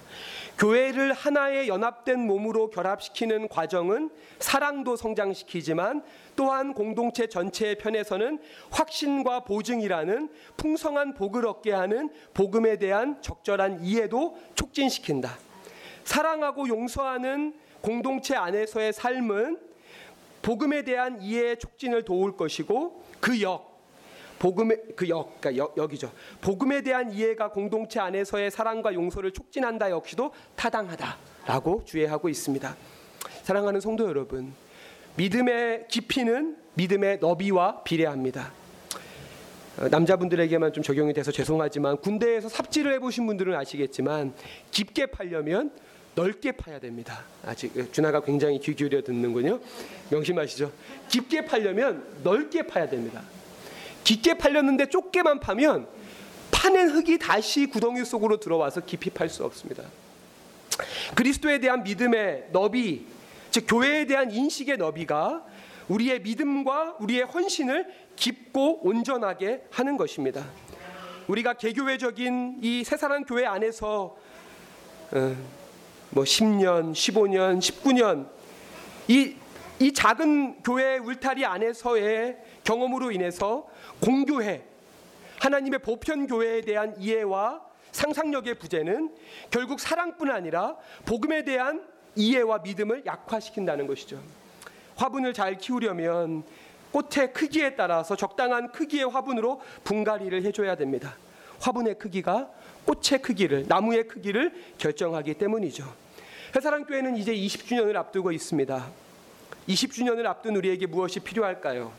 교회를 0.59 1.11
하나의 1.11 1.67
연합된 1.67 2.19
몸으로 2.19 2.69
결합시키는 2.69 3.47
과정은 3.47 4.11
사랑도 4.37 4.95
성장시키지만 4.95 6.03
또한 6.35 6.75
공동체 6.75 7.27
전체의 7.27 7.79
편에서는 7.79 8.39
확신과 8.69 9.39
보증이라는 9.45 10.29
풍성한 10.57 11.15
복을 11.15 11.47
얻게 11.47 11.71
하는 11.71 12.11
복음에 12.35 12.77
대한 12.77 13.19
적절한 13.23 13.83
이해도 13.83 14.37
촉진시킨다. 14.53 15.39
사랑하고 16.03 16.67
용서하는 16.67 17.55
공동체 17.81 18.35
안에서의 18.35 18.93
삶은 18.93 19.59
복음에 20.43 20.83
대한 20.83 21.21
이해의 21.21 21.57
촉진을 21.57 22.03
도울 22.03 22.37
것이고 22.37 23.03
그 23.19 23.41
역, 23.41 23.72
복음의 24.43 24.77
그 24.97 25.07
역, 25.07 25.39
그러니까 25.39 25.55
역, 25.55 25.77
역이죠. 25.77 26.11
복음에 26.41 26.81
대한 26.81 27.13
이해가 27.13 27.51
공동체 27.51 28.01
안에서의 28.01 28.51
사랑과 28.51 28.93
용서를 28.93 29.31
촉진한다 29.31 29.89
역시도 29.89 30.33
타당하다라고 30.57 31.85
주의하고 31.85 32.27
있습니다. 32.27 32.75
사랑하는 33.43 33.79
성도 33.79 34.05
여러분, 34.05 34.53
믿음의 35.15 35.85
깊이는 35.87 36.57
믿음의 36.73 37.19
너비와 37.21 37.83
비례합니다. 37.83 38.51
어, 39.79 39.87
남자분들에게만 39.87 40.73
좀 40.73 40.83
적용이 40.83 41.13
돼서 41.13 41.31
죄송하지만 41.31 41.95
군대에서 42.01 42.49
삽질을 42.49 42.91
해보신 42.95 43.25
분들은 43.25 43.55
아시겠지만 43.55 44.33
깊게 44.71 45.05
팔려면 45.05 45.71
넓게 46.15 46.51
파야 46.51 46.79
됩니다. 46.79 47.23
아직 47.45 47.93
준하가 47.93 48.19
굉장히 48.19 48.59
귀 48.59 48.75
기울여 48.75 49.03
듣는군요. 49.03 49.61
명심하시죠. 50.09 50.69
깊게 51.07 51.45
팔려면 51.45 52.05
넓게 52.23 52.67
파야 52.67 52.89
됩니다. 52.89 53.23
깊게 54.03 54.37
팔렸는데 54.37 54.89
좁게만 54.89 55.39
파면 55.39 55.87
파낸 56.51 56.89
흙이 56.89 57.17
다시 57.17 57.65
구덩이 57.67 58.05
속으로 58.05 58.39
들어와서 58.39 58.81
깊이 58.81 59.09
팔 59.09 59.29
수 59.29 59.43
없습니다. 59.43 59.83
그리스도에 61.15 61.59
대한 61.59 61.83
믿음의 61.83 62.49
너비, 62.51 63.05
즉 63.51 63.65
교회에 63.67 64.05
대한 64.05 64.31
인식의 64.31 64.77
너비가 64.77 65.43
우리의 65.87 66.21
믿음과 66.21 66.97
우리의 66.99 67.23
헌신을 67.23 67.87
깊고 68.15 68.87
온전하게 68.87 69.63
하는 69.71 69.97
것입니다. 69.97 70.45
우리가 71.27 71.53
개교회적인 71.53 72.59
이 72.61 72.83
새사랑 72.83 73.25
교회 73.25 73.45
안에서 73.45 74.15
어, 75.11 75.35
뭐 76.09 76.23
10년, 76.23 76.93
15년, 76.93 77.59
19년 77.59 78.27
이, 79.07 79.35
이 79.83 79.91
작은 79.91 80.63
교회 80.63 80.97
울타리 80.97 81.43
안에서의 81.43 82.37
경험으로 82.63 83.11
인해서 83.11 83.67
공교회 83.99 84.65
하나님의 85.41 85.79
보편 85.79 86.25
교회에 86.25 86.61
대한 86.61 86.95
이해와 86.97 87.61
상상력의 87.91 88.59
부재는 88.59 89.13
결국 89.49 89.81
사랑뿐 89.81 90.31
아니라 90.31 90.77
복음에 91.03 91.43
대한 91.43 91.85
이해와 92.15 92.59
믿음을 92.59 93.05
약화시킨다는 93.05 93.85
것이죠. 93.85 94.21
화분을 94.95 95.33
잘 95.33 95.57
키우려면 95.57 96.45
꽃의 96.93 97.33
크기에 97.33 97.75
따라서 97.75 98.15
적당한 98.15 98.71
크기의 98.71 99.09
화분으로 99.09 99.61
분갈이를 99.83 100.43
해줘야 100.43 100.75
됩니다. 100.75 101.17
화분의 101.59 101.99
크기가 101.99 102.49
꽃의 102.85 103.21
크기를 103.21 103.65
나무의 103.67 104.07
크기를 104.07 104.53
결정하기 104.77 105.33
때문이죠. 105.33 105.93
회사랑교회는 106.55 107.17
이제 107.17 107.35
20주년을 107.35 107.97
앞두고 107.97 108.31
있습니다. 108.31 109.02
20주년을 109.67 110.25
앞둔 110.25 110.55
우리에게 110.55 110.85
무엇이 110.85 111.19
필요할까요? 111.19 111.91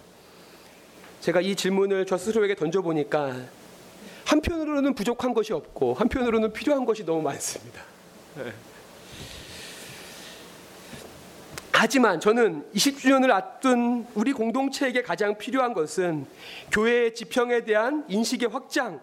제가 1.21 1.41
이 1.41 1.55
질문을 1.55 2.05
저 2.07 2.19
스스로에게 2.19 2.55
던져보니까 2.55 3.35
한편으로는 4.27 4.95
부족한 4.95 5.33
것이 5.33 5.53
없고 5.53 5.95
한편으로는 5.95 6.53
필요한 6.53 6.85
것이 6.85 7.05
너무 7.05 7.23
많습니다. 7.23 7.83
네. 8.37 8.53
하지만 11.73 12.21
저는 12.21 12.65
20주년을 12.75 13.31
앞둔 13.31 14.07
우리 14.15 14.33
공동체에게 14.33 15.03
가장 15.03 15.37
필요한 15.37 15.75
것은 15.75 16.27
교회의 16.71 17.15
지평에 17.15 17.65
대한 17.65 18.05
인식의 18.09 18.49
확장, 18.49 19.01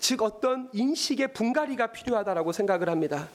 즉 0.00 0.22
어떤 0.22 0.68
인식의 0.72 1.32
분갈이가 1.32 1.88
필요하다라고 1.88 2.52
생각을 2.52 2.88
합니다. 2.88 3.28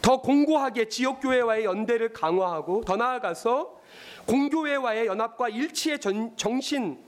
더 0.00 0.22
공고하게 0.22 0.88
지역 0.88 1.20
교회와의 1.20 1.64
연대를 1.64 2.12
강화하고 2.12 2.84
더 2.86 2.96
나아가서 2.96 3.77
공교회와의 4.26 5.06
연합과 5.06 5.48
일치의 5.48 6.00
전, 6.00 6.36
정신 6.36 6.98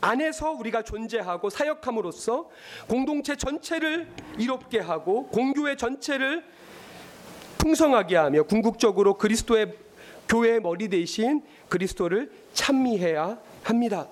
안에서 0.00 0.52
우리가 0.52 0.82
존재하고 0.82 1.50
사역함으로써 1.50 2.48
공동체 2.86 3.36
전체를 3.36 4.08
이롭게 4.38 4.78
하고 4.78 5.26
공교회 5.28 5.76
전체를 5.76 6.44
풍성하게 7.58 8.16
하며 8.16 8.42
궁극적으로 8.44 9.14
그리스도의 9.14 9.74
교회의 10.28 10.60
머리 10.60 10.88
대신 10.88 11.42
그리스도를 11.68 12.30
찬미해야 12.52 13.38
합니다. 13.62 14.06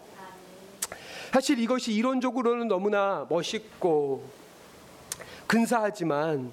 사실 1.32 1.58
이것이 1.58 1.92
이론적으로는 1.92 2.68
너무나 2.68 3.26
멋있고 3.28 4.24
근사하지만 5.46 6.52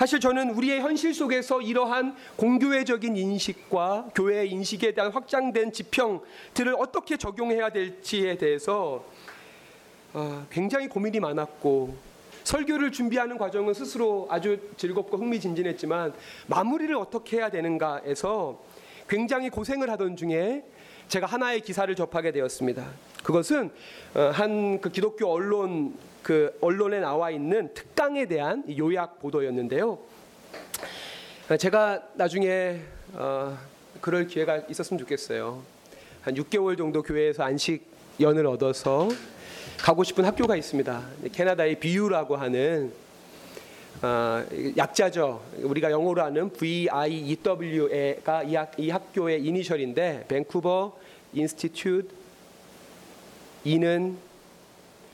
사실 0.00 0.18
저는 0.18 0.52
우리의 0.52 0.80
현실 0.80 1.12
속에서 1.12 1.60
이러한 1.60 2.16
공교회적인 2.36 3.18
인식과 3.18 4.08
교회 4.14 4.46
인식에 4.46 4.94
대한 4.94 5.12
확장된 5.12 5.72
지평들을 5.72 6.74
어떻게 6.78 7.18
적용해야 7.18 7.68
될지에 7.68 8.38
대해서 8.38 9.04
어, 10.14 10.46
굉장히 10.48 10.88
고민이 10.88 11.20
많았고 11.20 11.94
설교를 12.44 12.92
준비하는 12.92 13.36
과정은 13.36 13.74
스스로 13.74 14.26
아주 14.30 14.58
즐겁고 14.78 15.18
흥미진진했지만 15.18 16.14
마무리를 16.46 16.96
어떻게 16.96 17.36
해야 17.36 17.50
되는가에서 17.50 18.58
굉장히 19.06 19.50
고생을 19.50 19.90
하던 19.90 20.16
중에 20.16 20.64
제가 21.08 21.26
하나의 21.26 21.60
기사를 21.60 21.94
접하게 21.94 22.32
되었습니다. 22.32 22.90
그것은 23.22 23.70
어, 24.14 24.30
한그 24.32 24.90
기독교 24.90 25.30
언론 25.30 25.94
그 26.22 26.56
언론에 26.60 27.00
나와 27.00 27.30
있는 27.30 27.72
특강에 27.74 28.26
대한 28.26 28.64
요약 28.78 29.20
보도였는데요. 29.20 29.98
어, 31.50 31.56
제가 31.56 32.02
나중에 32.14 32.80
어, 33.14 33.58
그럴 34.00 34.26
기회가 34.26 34.58
있었으면 34.68 34.98
좋겠어요. 35.00 35.62
한 36.22 36.34
6개월 36.34 36.76
정도 36.76 37.02
교회에서 37.02 37.42
안식 37.42 37.86
연을 38.20 38.46
얻어서 38.46 39.08
가고 39.78 40.04
싶은 40.04 40.24
학교가 40.24 40.56
있습니다. 40.56 41.02
캐나다의 41.32 41.80
비유라고 41.80 42.36
하는 42.36 42.92
어, 44.02 44.44
약자죠. 44.76 45.42
우리가 45.62 45.90
영어로 45.90 46.22
하는 46.22 46.50
VIEW가 46.50 48.42
이, 48.44 48.54
학, 48.54 48.72
이 48.78 48.90
학교의 48.90 49.44
이니셜인데 49.44 50.26
밴쿠버 50.28 50.96
인스티튜트 51.32 52.19
이는 53.64 54.16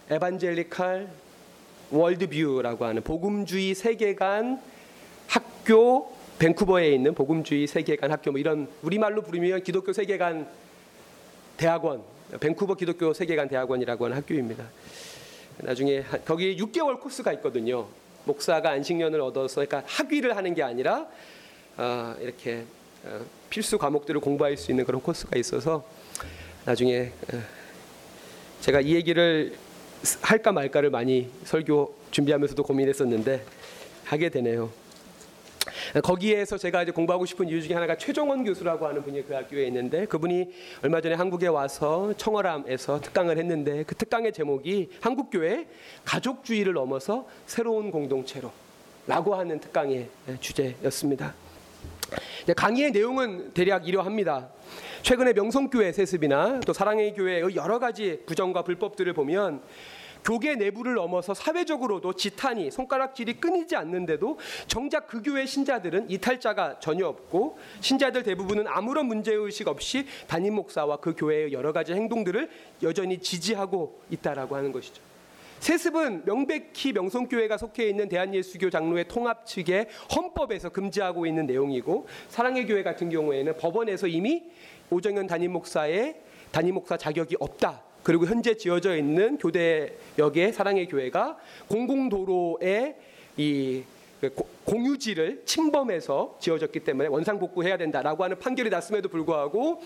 에반젤리칼 0.08 1.08
월드뷰라고 1.90 2.84
하는 2.84 3.02
복음주의 3.02 3.74
세계관 3.74 4.60
학교 5.26 6.12
밴쿠버에 6.38 6.90
있는 6.92 7.14
복음주의 7.14 7.66
세계관 7.66 8.12
학교 8.12 8.30
뭐 8.30 8.38
이런 8.38 8.68
우리말로 8.82 9.22
부르면 9.22 9.62
기독교 9.62 9.92
세계관 9.92 10.48
대학원 11.56 12.02
밴쿠버 12.38 12.74
기독교 12.74 13.12
세계관 13.12 13.48
대학원이라고 13.48 14.04
하는 14.04 14.16
학교입니다. 14.16 14.64
나중에 15.58 16.02
거기에 16.24 16.56
6개월 16.56 17.00
코스가 17.00 17.32
있거든요. 17.34 17.88
목사가 18.24 18.70
안식년을 18.70 19.20
얻어서 19.20 19.64
그러니까 19.64 19.82
학위를 19.86 20.36
하는 20.36 20.54
게 20.54 20.62
아니라 20.62 21.06
어, 21.76 22.14
이렇게 22.20 22.64
어, 23.04 23.20
필수 23.48 23.78
과목들을 23.78 24.20
공부할 24.20 24.56
수 24.56 24.70
있는 24.70 24.84
그런 24.84 25.00
코스가 25.00 25.38
있어서 25.38 25.84
나중에 26.64 27.12
어, 27.32 27.40
제가 28.66 28.80
이 28.80 28.96
얘기를 28.96 29.52
할까 30.22 30.50
말까를 30.50 30.90
많이 30.90 31.30
설교 31.44 31.94
준비하면서도 32.10 32.64
고민했었는데 32.64 33.44
하게 34.04 34.28
되네요. 34.28 34.72
거기에서 36.02 36.58
제가 36.58 36.82
이제 36.82 36.90
공부하고 36.90 37.26
싶은 37.26 37.48
이유 37.48 37.62
중에 37.62 37.74
하나가 37.74 37.96
최종원 37.96 38.42
교수라고 38.42 38.88
하는 38.88 39.04
분이 39.04 39.24
그 39.28 39.34
학교에 39.34 39.68
있는데 39.68 40.04
그분이 40.06 40.52
얼마 40.82 41.00
전에 41.00 41.14
한국에 41.14 41.46
와서 41.46 42.12
청어람에서 42.16 43.02
특강을 43.02 43.38
했는데 43.38 43.84
그 43.84 43.94
특강의 43.94 44.32
제목이 44.32 44.90
한국교회 45.00 45.68
가족주의를 46.04 46.72
넘어서 46.72 47.28
새로운 47.46 47.92
공동체로 47.92 48.50
라고 49.06 49.36
하는 49.36 49.60
특강의 49.60 50.08
주제였습니다. 50.40 51.34
강의의 52.56 52.92
내용은 52.92 53.52
대략 53.52 53.88
이러합니다. 53.88 54.48
최근에 55.02 55.32
명성교회 55.32 55.92
세습이나 55.92 56.60
또 56.66 56.72
사랑의 56.72 57.14
교회의 57.14 57.54
여러 57.56 57.78
가지 57.78 58.20
부정과 58.26 58.62
불법들을 58.62 59.12
보면 59.12 59.62
교계 60.26 60.56
내부를 60.56 60.94
넘어서 60.94 61.34
사회적으로도 61.34 62.14
지탄이 62.14 62.72
손가락질이 62.72 63.34
끊이지 63.34 63.76
않는데도 63.76 64.38
정작 64.66 65.06
그 65.06 65.22
교회 65.22 65.46
신자들은 65.46 66.10
이탈자가 66.10 66.80
전혀 66.80 67.06
없고 67.06 67.58
신자들 67.80 68.24
대부분은 68.24 68.66
아무런 68.66 69.06
문제 69.06 69.32
의식 69.32 69.68
없이 69.68 70.04
담임 70.26 70.56
목사와 70.56 70.96
그 70.96 71.14
교회의 71.14 71.52
여러 71.52 71.72
가지 71.72 71.92
행동들을 71.92 72.50
여전히 72.82 73.20
지지하고 73.20 74.02
있다라고 74.10 74.56
하는 74.56 74.72
것이죠. 74.72 75.05
세습은 75.60 76.24
명백히 76.24 76.92
명성교회가 76.92 77.56
속해 77.56 77.88
있는 77.88 78.08
대한예수교 78.08 78.70
장로회 78.70 79.04
통합 79.04 79.46
측의 79.46 79.88
헌법에서 80.14 80.68
금지하고 80.68 81.26
있는 81.26 81.46
내용이고 81.46 82.06
사랑의 82.28 82.66
교회 82.66 82.82
같은 82.82 83.10
경우에는 83.10 83.56
법원에서 83.56 84.06
이미 84.06 84.44
오정현 84.90 85.26
담임 85.26 85.52
목사의 85.52 86.16
담임 86.52 86.74
목사 86.74 86.96
자격이 86.96 87.36
없다. 87.40 87.82
그리고 88.02 88.24
현재 88.26 88.54
지어져 88.56 88.96
있는 88.96 89.36
교대역의 89.38 90.52
사랑의 90.52 90.86
교회가 90.86 91.38
공공도로의 91.68 92.96
이 93.36 93.82
공유지를 94.64 95.42
침범해서 95.44 96.36
지어졌기 96.40 96.80
때문에 96.80 97.08
원상복구해야 97.08 97.76
된다라고 97.76 98.24
하는 98.24 98.38
판결이 98.38 98.70
났음에도 98.70 99.08
불구하고 99.08 99.82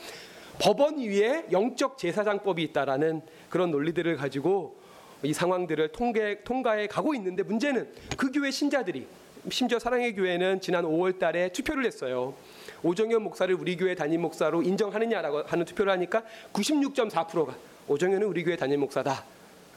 법원 0.61 0.99
위에 0.99 1.47
영적 1.51 1.97
제사장법이 1.97 2.63
있다라는 2.65 3.23
그런 3.49 3.71
논리들을 3.71 4.17
가지고 4.17 4.80
이 5.23 5.33
상황들을 5.33 5.89
통계, 5.89 6.41
통과해 6.43 6.87
가고 6.87 7.15
있는데 7.15 7.43
문제는 7.43 7.89
그 8.17 8.31
교회 8.33 8.51
신자들이 8.51 9.07
심지어 9.51 9.79
사랑의 9.79 10.15
교회는 10.15 10.61
지난 10.61 10.85
5월 10.85 11.19
달에 11.19 11.51
투표를 11.51 11.85
했어요. 11.85 12.35
오정현 12.83 13.23
목사를 13.23 13.55
우리 13.55 13.77
교회 13.77 13.95
담임 13.95 14.23
목사로 14.23 14.63
인정하느냐라고 14.63 15.43
하는 15.47 15.65
투표를 15.65 15.93
하니까 15.93 16.23
96.4%가 16.53 17.55
오정현은 17.89 18.27
우리 18.27 18.45
교회 18.45 18.57
담임 18.57 18.81
목사다. 18.81 19.25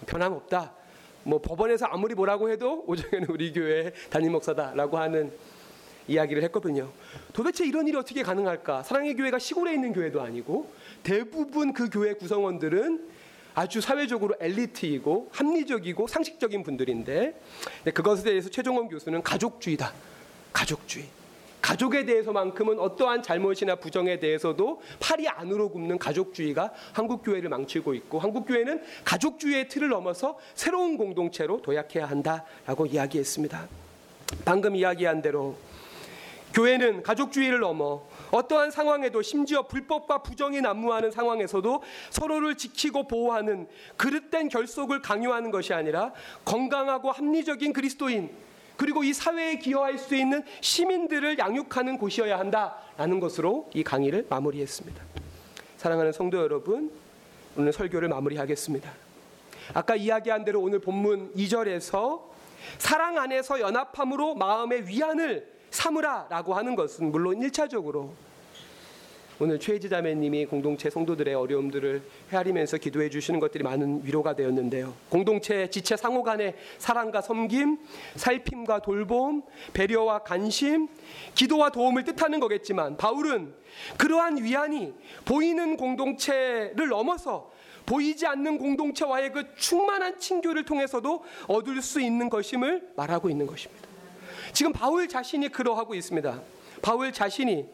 변함없다. 0.05 0.73
뭐 1.23 1.41
법원에서 1.41 1.85
아무리 1.85 2.13
뭐라고 2.13 2.49
해도 2.49 2.83
오정현은 2.87 3.29
우리 3.29 3.53
교회 3.53 3.91
담임 4.09 4.33
목사다라고 4.33 4.97
하는 4.97 5.31
이야기를 6.07 6.43
했거든요. 6.43 6.91
도대체 7.31 7.65
이런 7.65 7.87
일이 7.87 7.97
어떻게 7.97 8.23
가능할까? 8.23 8.83
사랑의 8.83 9.15
교회가 9.15 9.39
시골에 9.39 9.73
있는 9.73 9.93
교회도 9.93 10.21
아니고 10.21 10.69
대부분 11.01 11.71
그 11.71 11.89
교회 11.89 12.13
구성원들은 12.13 13.12
아주 13.55 13.81
사회적으로 13.81 14.35
엘리트이고 14.39 15.29
합리적이고 15.31 16.07
상식적인 16.07 16.63
분들인데 16.63 17.39
그것에 17.93 18.23
대해서 18.23 18.49
최종원 18.49 18.87
교수는 18.87 19.21
가족주의다. 19.21 19.93
가족주의. 20.51 21.05
가족에 21.61 22.03
대해서만큼은 22.05 22.77
어떠한 22.77 23.23
잘못이나 23.23 23.75
부정에 23.75 24.19
대해서도 24.19 24.81
팔이 24.99 25.29
안으로 25.29 25.69
굽는 25.69 25.97
가족주의가 25.97 26.73
한국 26.91 27.23
교회를 27.23 27.49
망치고 27.49 27.93
있고 27.93 28.19
한국 28.19 28.45
교회는 28.45 28.83
가족주의의 29.05 29.69
틀을 29.69 29.87
넘어서 29.87 30.37
새로운 30.55 30.97
공동체로 30.97 31.61
도약해야 31.61 32.05
한다라고 32.05 32.85
이야기했습니다. 32.87 33.69
방금 34.43 34.75
이야기한 34.75 35.21
대로 35.21 35.55
교회는 36.53 37.03
가족주의를 37.03 37.59
넘어 37.59 38.03
어떠한 38.31 38.71
상황에도 38.71 39.21
심지어 39.21 39.63
불법과 39.63 40.19
부정이 40.19 40.61
난무하는 40.61 41.11
상황에서도 41.11 41.81
서로를 42.11 42.55
지키고 42.55 43.07
보호하는 43.07 43.67
그릇된 43.97 44.49
결속을 44.49 45.01
강요하는 45.01 45.51
것이 45.51 45.73
아니라 45.73 46.13
건강하고 46.45 47.11
합리적인 47.11 47.73
그리스도인 47.73 48.29
그리고 48.77 49.03
이 49.03 49.13
사회에 49.13 49.57
기여할 49.57 49.97
수 49.97 50.15
있는 50.15 50.43
시민들을 50.61 51.37
양육하는 51.37 51.97
곳이어야 51.97 52.39
한다라는 52.39 53.19
것으로 53.19 53.69
이 53.73 53.83
강의를 53.83 54.27
마무리했습니다. 54.29 55.03
사랑하는 55.77 56.11
성도 56.11 56.37
여러분, 56.37 56.91
오늘 57.55 57.71
설교를 57.71 58.07
마무리하겠습니다. 58.09 58.91
아까 59.73 59.95
이야기한 59.95 60.43
대로 60.43 60.61
오늘 60.61 60.79
본문 60.79 61.33
2절에서 61.35 62.21
사랑 62.77 63.17
안에서 63.17 63.59
연합함으로 63.59 64.35
마음의 64.35 64.87
위안을 64.87 65.53
삼으라라고 65.73 66.53
하는 66.53 66.75
것은 66.75 67.11
물론 67.11 67.39
1차적으로 67.39 68.11
오늘 69.39 69.59
최지 69.59 69.89
자매님이 69.89 70.45
공동체 70.45 70.91
성도들의 70.91 71.33
어려움들을 71.33 72.03
헤아리면서 72.31 72.77
기도해 72.77 73.09
주시는 73.09 73.39
것들이 73.39 73.63
많은 73.63 74.05
위로가 74.05 74.35
되었는데요. 74.35 74.93
공동체 75.09 75.67
지체 75.69 75.97
상호 75.97 76.21
간의 76.21 76.55
사랑과 76.77 77.19
섬김, 77.21 77.79
살핌과 78.15 78.83
돌봄, 78.83 79.41
배려와 79.73 80.19
관심, 80.19 80.87
기도와 81.33 81.71
도움을 81.71 82.03
뜻하는 82.03 82.39
거겠지만 82.39 82.95
바울은 82.95 83.55
그러한 83.97 84.41
위안이 84.43 84.93
보이는 85.25 85.77
공동체를 85.77 86.87
넘어서 86.87 87.51
보이지 87.87 88.27
않는 88.27 88.59
공동체와의 88.59 89.33
그 89.33 89.55
충만한 89.55 90.19
친교를 90.19 90.63
통해서도 90.63 91.23
얻을 91.47 91.81
수 91.81 91.99
있는 91.99 92.29
것임을 92.29 92.93
말하고 92.95 93.31
있는 93.31 93.47
것입니다. 93.47 93.82
지금 94.53 94.71
바울 94.71 95.07
자신이 95.07 95.49
그러하고 95.49 95.95
있습니다. 95.95 96.41
바울 96.81 97.11
자신이 97.11 97.65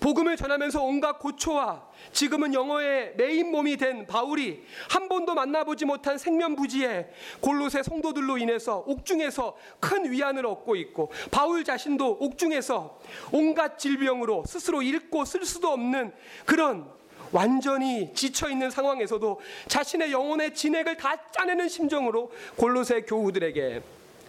복음을 0.00 0.36
전하면서 0.36 0.82
온갖 0.82 1.18
고초와 1.18 1.82
지금은 2.12 2.52
영어의 2.52 3.14
메인 3.16 3.50
몸이 3.50 3.76
된 3.76 4.06
바울이 4.06 4.62
한 4.90 5.08
번도 5.08 5.34
만나보지 5.34 5.84
못한 5.84 6.18
생면부지에 6.18 7.10
골로새 7.40 7.82
성도들로 7.82 8.38
인해서 8.38 8.84
옥중에서 8.86 9.56
큰 9.80 10.10
위안을 10.10 10.44
얻고 10.44 10.76
있고 10.76 11.10
바울 11.30 11.64
자신도 11.64 12.18
옥중에서 12.20 12.98
온갖 13.32 13.78
질병으로 13.78 14.44
스스로 14.46 14.82
읽고 14.82 15.24
쓸 15.24 15.44
수도 15.44 15.68
없는 15.68 16.12
그런 16.44 16.86
완전히 17.32 18.12
지쳐 18.14 18.50
있는 18.50 18.70
상황에서도 18.70 19.40
자신의 19.68 20.12
영혼의 20.12 20.54
진액을 20.54 20.96
다 20.96 21.16
짜내는 21.30 21.68
심정으로 21.68 22.30
골로새 22.56 23.02
교우들에게 23.02 23.82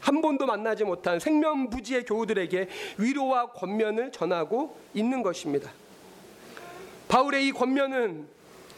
한 0.05 0.21
번도 0.21 0.45
만나지 0.45 0.83
못한 0.83 1.19
생면부지의 1.19 2.05
교우들에게 2.05 2.67
위로와 2.99 3.47
권면을 3.53 4.11
전하고 4.11 4.77
있는 4.93 5.23
것입니다. 5.23 5.71
바울의 7.07 7.47
이 7.47 7.51
권면은 7.51 8.27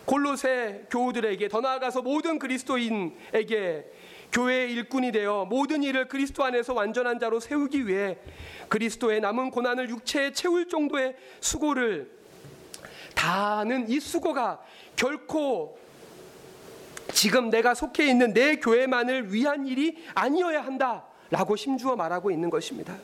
골로새 0.06 0.86
교우들에게 0.90 1.50
더 1.50 1.60
나아가서 1.60 2.02
모든 2.02 2.40
그리스도인에게 2.40 3.92
교회의 4.32 4.72
일꾼이 4.72 5.12
되어 5.12 5.44
모든 5.44 5.84
일을 5.84 6.08
그리스도 6.08 6.46
안에서 6.46 6.74
완전한 6.74 7.20
자로 7.20 7.42
세우기 7.42 7.88
위해 7.88 8.18
그리스도의 8.70 9.20
남은 9.20 9.52
고난을 9.52 9.90
육체에 9.90 10.32
채울 10.32 10.70
정도의 10.70 11.18
수고를 11.42 12.10
다하는 13.16 13.90
이 13.90 14.00
수고가 14.00 14.62
결코 14.96 15.78
지금 17.12 17.50
내가 17.50 17.74
속해 17.74 18.08
있는 18.08 18.34
내 18.34 18.56
교회만을 18.56 19.34
위한 19.34 19.68
일이 19.68 19.98
아니어야 20.14 20.64
한다 20.64 21.04
라고 21.30 21.56
심주어 21.56 21.96
말하고 21.96 22.32
있는 22.32 22.50
것입니다. 22.50 22.98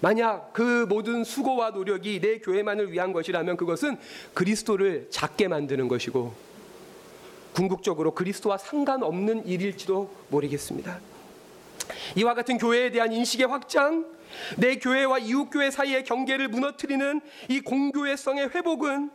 만약 0.00 0.52
그 0.52 0.86
모든 0.88 1.24
수고와 1.24 1.70
노력이 1.70 2.20
내 2.20 2.38
교회만을 2.38 2.92
위한 2.92 3.12
것이라면 3.12 3.56
그것은 3.56 3.96
그리스도를 4.34 5.08
작게 5.10 5.48
만드는 5.48 5.88
것이고 5.88 6.32
궁극적으로 7.52 8.14
그리스도와 8.14 8.58
상관없는 8.58 9.46
일일지도 9.46 10.14
모르겠습니다. 10.28 11.00
이와 12.16 12.34
같은 12.34 12.58
교회에 12.58 12.90
대한 12.90 13.12
인식의 13.12 13.46
확장, 13.48 14.06
내 14.56 14.76
교회와 14.76 15.18
이웃 15.18 15.50
교회 15.50 15.70
사이의 15.70 16.04
경계를 16.04 16.48
무너뜨리는 16.48 17.20
이 17.48 17.60
공교회성의 17.60 18.50
회복은 18.50 19.10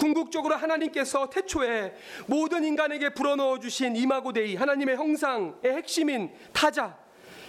궁극적으로 0.00 0.56
하나님께서 0.56 1.28
태초에 1.28 1.94
모든 2.26 2.64
인간에게 2.64 3.10
불어넣어 3.10 3.58
주신 3.60 3.94
이마고데이 3.94 4.56
하나님의 4.56 4.96
형상의 4.96 5.54
핵심인 5.64 6.30
타자 6.54 6.96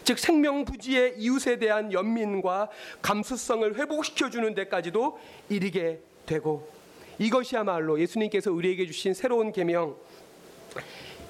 즉 0.03 0.19
생명부지의 0.19 1.15
이웃에 1.17 1.57
대한 1.57 1.93
연민과 1.93 2.69
감수성을 3.01 3.77
회복시켜 3.77 4.29
주는 4.29 4.53
데까지도 4.53 5.17
이르게 5.47 6.01
되고 6.25 6.67
이것이야말로 7.19 7.99
예수님께서 8.01 8.51
우리에게 8.51 8.85
주신 8.85 9.13
새로운 9.13 9.53
계명 9.53 9.95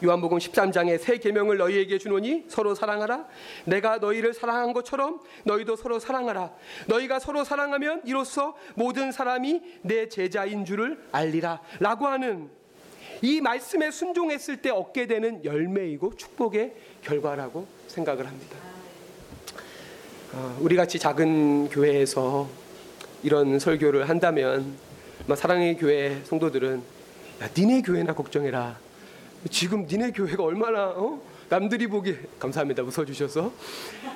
요한복음 0.03 0.37
13장에 0.37 0.97
새 0.99 1.17
계명을 1.17 1.57
너희에게 1.57 1.97
주노니 1.97 2.45
서로 2.47 2.73
사랑하라 2.73 3.27
내가 3.65 3.97
너희를 3.97 4.33
사랑한 4.33 4.73
것처럼 4.73 5.19
너희도 5.43 5.75
서로 5.75 5.99
사랑하라 5.99 6.51
너희가 6.87 7.19
서로 7.19 7.43
사랑하면 7.43 8.01
이로써 8.05 8.55
모든 8.75 9.11
사람이 9.11 9.61
내 9.83 10.09
제자인 10.09 10.65
줄을 10.65 10.99
알리라라고 11.11 12.07
하는 12.07 12.49
이 13.21 13.39
말씀에 13.39 13.91
순종했을 13.91 14.57
때 14.57 14.71
얻게 14.71 15.05
되는 15.05 15.45
열매이고 15.45 16.15
축복의 16.15 16.73
결과라고 17.03 17.67
생각을 17.87 18.25
합니다. 18.25 18.57
아, 20.33 20.57
우리 20.59 20.75
같이 20.75 20.97
작은 20.97 21.69
교회에서 21.69 22.49
이런 23.21 23.59
설교를 23.59 24.09
한다면 24.09 24.73
사랑의 25.35 25.77
교회 25.77 26.21
성도들은 26.23 26.81
야, 27.43 27.49
니네 27.55 27.81
교회나 27.83 28.13
걱정해라. 28.15 28.79
지금 29.49 29.87
니네 29.89 30.11
교회가 30.11 30.43
얼마나 30.43 30.89
어? 30.89 31.21
남들이 31.49 31.87
보기 31.87 32.15
감사합니다 32.39 32.83
웃어주셔서 32.83 33.51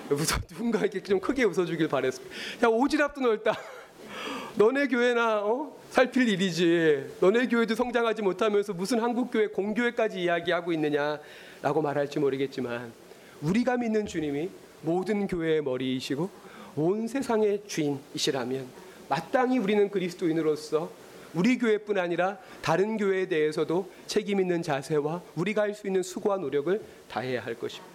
웃어 0.10 0.40
누군가 0.48 0.80
이렇게 0.80 1.02
좀 1.02 1.20
크게 1.20 1.44
웃어주길 1.44 1.88
바랬습니다. 1.88 2.36
야 2.64 2.68
오지랖도 2.68 3.22
넓다. 3.22 3.58
너네 4.56 4.88
교회나 4.88 5.42
어? 5.44 5.76
살필 5.90 6.30
일이지. 6.30 7.18
너네 7.20 7.48
교회도 7.48 7.76
성장하지 7.76 8.22
못하면서 8.22 8.74
무슨 8.74 9.02
한국 9.02 9.32
교회 9.32 9.48
공교회까지 9.48 10.22
이야기하고 10.22 10.72
있느냐라고 10.74 11.82
말할지 11.82 12.20
모르겠지만 12.20 12.94
우리가 13.42 13.78
믿는 13.78 14.06
주님이 14.06 14.50
모든 14.82 15.28
교회의 15.28 15.62
머리이시고 15.62 16.30
온 16.76 17.08
세상의 17.08 17.64
주인이시라면 17.68 18.68
마땅히 19.10 19.58
우리는 19.58 19.90
그리스도인으로서 19.90 20.90
우리 21.36 21.58
교회뿐 21.58 21.98
아니라 22.00 22.38
다른 22.62 22.98
교회에 22.98 23.28
대해서도 23.28 23.90
책임 24.08 24.40
있는 24.40 24.64
자세와 24.64 25.22
우리가 25.36 25.64
할 25.64 25.76
수 25.76 25.88
있는 25.88 26.02
수고와 26.02 26.38
노력을 26.38 26.82
다해야 27.10 27.44
할 27.44 27.56
것입니다. 27.56 27.94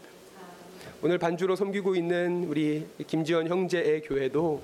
오늘 1.03 1.17
반주로 1.19 1.57
섬기고 1.57 1.95
있는 1.97 2.45
우리 2.49 2.87
김지원 3.07 3.49
형제의 3.49 4.03
교회도 4.03 4.63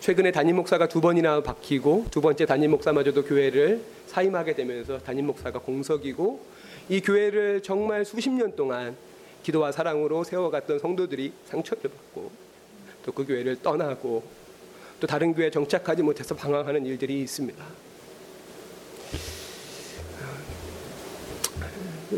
최근에 0.00 0.30
담임 0.30 0.56
목사가 0.56 0.86
두 0.86 1.00
번이나 1.00 1.40
바뀌고 1.42 2.06
두 2.10 2.20
번째 2.20 2.44
담임 2.44 2.72
목사마저도 2.72 3.24
교회를 3.24 3.80
사임하게 4.06 4.54
되면서 4.54 4.98
담임 4.98 5.26
목사가 5.26 5.58
공석이고 5.58 6.44
이 6.90 7.00
교회를 7.00 7.62
정말 7.62 8.04
수십 8.04 8.28
년 8.30 8.54
동안 8.54 8.94
기도와 9.42 9.72
사랑으로 9.72 10.22
세워갔던 10.24 10.78
성도들이 10.78 11.32
상처를 11.46 11.84
받고 11.90 12.30
또 13.06 13.12
그 13.12 13.24
교회를 13.24 13.62
떠나고 13.62 14.22
또 15.00 15.06
다른 15.06 15.32
교회에 15.32 15.50
정착하지 15.50 16.02
못해서 16.02 16.34
방황하는 16.34 16.84
일들이 16.84 17.20
있습니다. 17.22 17.64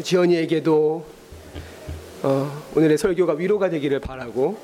지연이에게도 0.02 1.06
어, 2.22 2.62
오늘의 2.76 2.98
설교가 2.98 3.34
위로가 3.34 3.70
되기를 3.70 4.00
바라고 4.00 4.58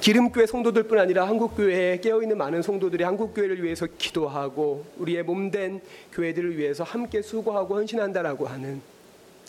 기름교회 0.00 0.46
성도들뿐 0.46 0.98
아니라 0.98 1.28
한국교회에 1.28 2.00
깨어있는 2.00 2.38
많은 2.38 2.62
성도들이 2.62 3.04
한국교회를 3.04 3.62
위해서 3.62 3.86
기도하고 3.98 4.86
우리의 4.96 5.24
몸된 5.24 5.82
교회들을 6.12 6.56
위해서 6.56 6.84
함께 6.84 7.20
수고하고 7.20 7.74
헌신한다라고 7.74 8.46
하는 8.46 8.80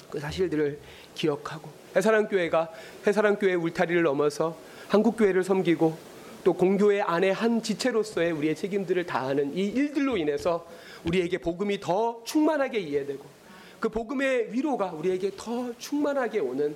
그 0.10 0.20
사실들을 0.20 0.78
기억하고 1.16 1.70
해사랑교회가 1.96 2.70
해사랑교회 3.06 3.54
울타리를 3.54 4.02
넘어서 4.04 4.58
한국교회를 4.90 5.44
섬기고 5.46 5.98
또 6.44 6.54
공교회 6.54 7.02
안에 7.02 7.32
한 7.32 7.62
지체로서의 7.62 8.32
우리의 8.32 8.56
책임들을 8.56 9.06
다하는 9.06 9.56
이 9.56 9.68
일들로 9.68 10.18
인해서 10.18 10.68
우리에게 11.06 11.38
복음이 11.38 11.80
더 11.80 12.22
충만하게 12.26 12.80
이해되고 12.80 13.37
그 13.80 13.90
복음의 13.90 14.52
위로가 14.52 14.92
우리에게 14.92 15.32
더 15.38 15.72
충만하게 15.78 16.40
오는 16.40 16.76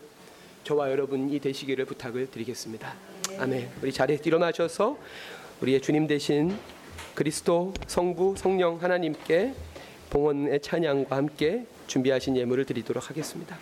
저와 0.64 0.92
여러분이 0.92 1.40
되시기를 1.40 1.86
부탁을 1.86 2.30
드리겠습니다. 2.30 2.94
아멘. 3.40 3.70
우리 3.82 3.92
자리에 3.92 4.20
일어나셔서 4.24 4.98
우리의 5.62 5.82
주님 5.82 6.06
대신 6.06 6.56
그리스도 7.16 7.74
성부 7.88 8.36
성령 8.38 8.82
하나님께 8.82 9.54
봉헌의 10.12 10.62
찬양과 10.62 11.16
함께 11.16 11.66
준비하신 11.88 12.38
예물을 12.38 12.66
드리도록 12.66 13.10
하겠습니다. 13.10 13.58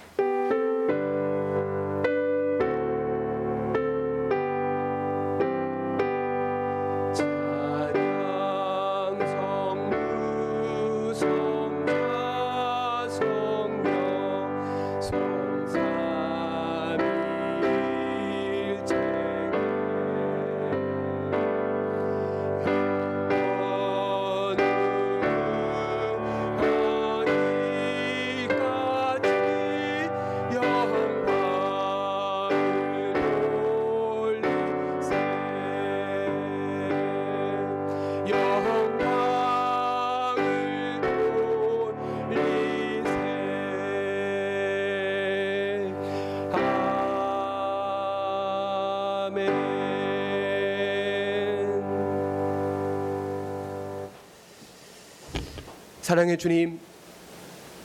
사랑의 56.10 56.40
주님, 56.40 56.80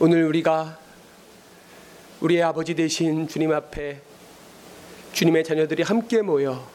오늘 0.00 0.24
우리가 0.24 0.78
우리의 2.22 2.42
아버지 2.42 2.74
되신 2.74 3.28
주님 3.28 3.52
앞에 3.52 4.00
주님의 5.12 5.44
자녀들이 5.44 5.82
함께 5.82 6.22
모여 6.22 6.66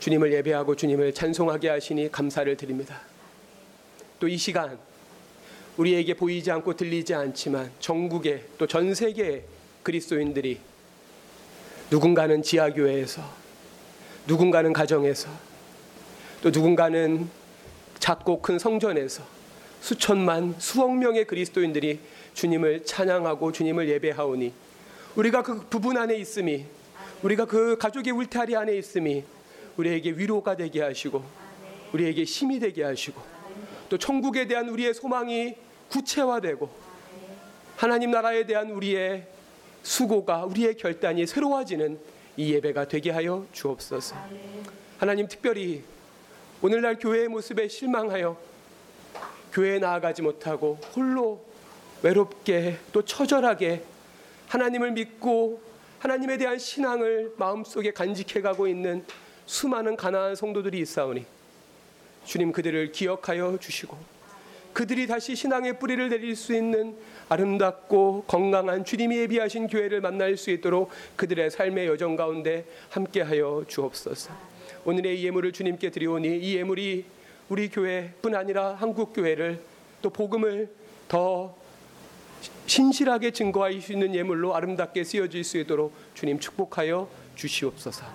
주님을 0.00 0.34
예배하고 0.34 0.76
주님을 0.76 1.14
찬송하게 1.14 1.70
하시니 1.70 2.12
감사를 2.12 2.54
드립니다. 2.58 3.00
또 4.20 4.28
이 4.28 4.36
시간 4.36 4.78
우리에게 5.78 6.12
보이지 6.12 6.50
않고 6.50 6.76
들리지 6.76 7.14
않지만 7.14 7.72
전국에 7.80 8.44
또 8.58 8.66
전 8.66 8.94
세계의 8.94 9.44
그리스도인들이 9.82 10.60
누군가는 11.90 12.42
지하교회에서 12.42 13.22
누군가는 14.26 14.74
가정에서 14.74 15.30
또 16.42 16.50
누군가는 16.50 17.30
작고 17.98 18.42
큰 18.42 18.58
성전에서 18.58 19.40
수천만 19.82 20.54
수억 20.58 20.96
명의 20.96 21.26
그리스도인들이 21.26 21.98
주님을 22.34 22.84
찬양하고 22.84 23.50
주님을 23.50 23.88
예배하오니 23.88 24.52
우리가 25.16 25.42
그 25.42 25.66
부분 25.68 25.98
안에 25.98 26.16
있음이 26.18 26.64
우리가 27.24 27.46
그 27.46 27.76
가족의 27.76 28.12
울타리 28.12 28.54
안에 28.54 28.76
있음이 28.76 29.24
우리에게 29.76 30.12
위로가 30.12 30.56
되게 30.56 30.82
하시고 30.82 31.24
우리에게 31.92 32.22
힘이 32.22 32.60
되게 32.60 32.84
하시고 32.84 33.20
또 33.88 33.98
천국에 33.98 34.46
대한 34.46 34.68
우리의 34.68 34.94
소망이 34.94 35.56
구체화되고 35.90 36.70
하나님 37.76 38.12
나라에 38.12 38.46
대한 38.46 38.70
우리의 38.70 39.26
수고가 39.82 40.44
우리의 40.44 40.76
결단이 40.76 41.26
새로워지는 41.26 41.98
이 42.36 42.52
예배가 42.54 42.86
되게 42.86 43.10
하여 43.10 43.44
주옵소서. 43.50 44.14
하나님 44.98 45.26
특별히 45.26 45.82
오늘날 46.62 47.00
교회의 47.00 47.26
모습에 47.26 47.66
실망하여 47.66 48.51
교회에 49.52 49.78
나아가지 49.78 50.22
못하고 50.22 50.78
홀로 50.96 51.44
외롭게 52.02 52.78
또 52.92 53.04
처절하게 53.04 53.82
하나님을 54.48 54.92
믿고 54.92 55.62
하나님에 55.98 56.36
대한 56.36 56.58
신앙을 56.58 57.34
마음속에 57.36 57.92
간직해 57.92 58.40
가고 58.42 58.66
있는 58.66 59.04
수많은 59.46 59.96
가난한 59.96 60.34
성도들이 60.34 60.80
있사오니 60.80 61.24
주님 62.24 62.52
그들을 62.52 62.92
기억하여 62.92 63.58
주시고 63.60 63.96
그들이 64.72 65.06
다시 65.06 65.36
신앙의 65.36 65.78
뿌리를 65.78 66.08
내릴 66.08 66.34
수 66.34 66.54
있는 66.54 66.96
아름답고 67.28 68.24
건강한 68.26 68.84
주님이 68.84 69.18
예비하신 69.18 69.66
교회를 69.68 70.00
만날 70.00 70.36
수 70.36 70.50
있도록 70.50 70.90
그들의 71.16 71.50
삶의 71.50 71.86
여정 71.88 72.16
가운데 72.16 72.64
함께하여 72.90 73.64
주옵소서. 73.68 74.32
오늘의 74.84 75.20
이 75.20 75.26
예물을 75.26 75.52
주님께 75.52 75.90
드리오니 75.90 76.38
이 76.38 76.56
예물이 76.56 77.04
우리 77.52 77.68
교회뿐 77.68 78.34
아니라 78.34 78.72
한국 78.72 79.12
교회를 79.12 79.60
또 80.00 80.08
복음을 80.08 80.70
더 81.06 81.54
신실하게 82.64 83.32
증거할 83.32 83.78
수 83.78 83.92
있는 83.92 84.14
예물로 84.14 84.56
아름답게 84.56 85.04
쓰여질 85.04 85.44
수 85.44 85.58
있도록 85.58 85.92
주님 86.14 86.38
축복하여 86.38 87.06
주시옵소서. 87.34 88.06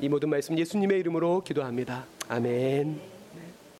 이 0.00 0.08
모든 0.08 0.28
말씀 0.28 0.58
예수님의 0.58 0.98
이름으로 0.98 1.44
기도합니다. 1.44 2.04
아멘. 2.28 3.19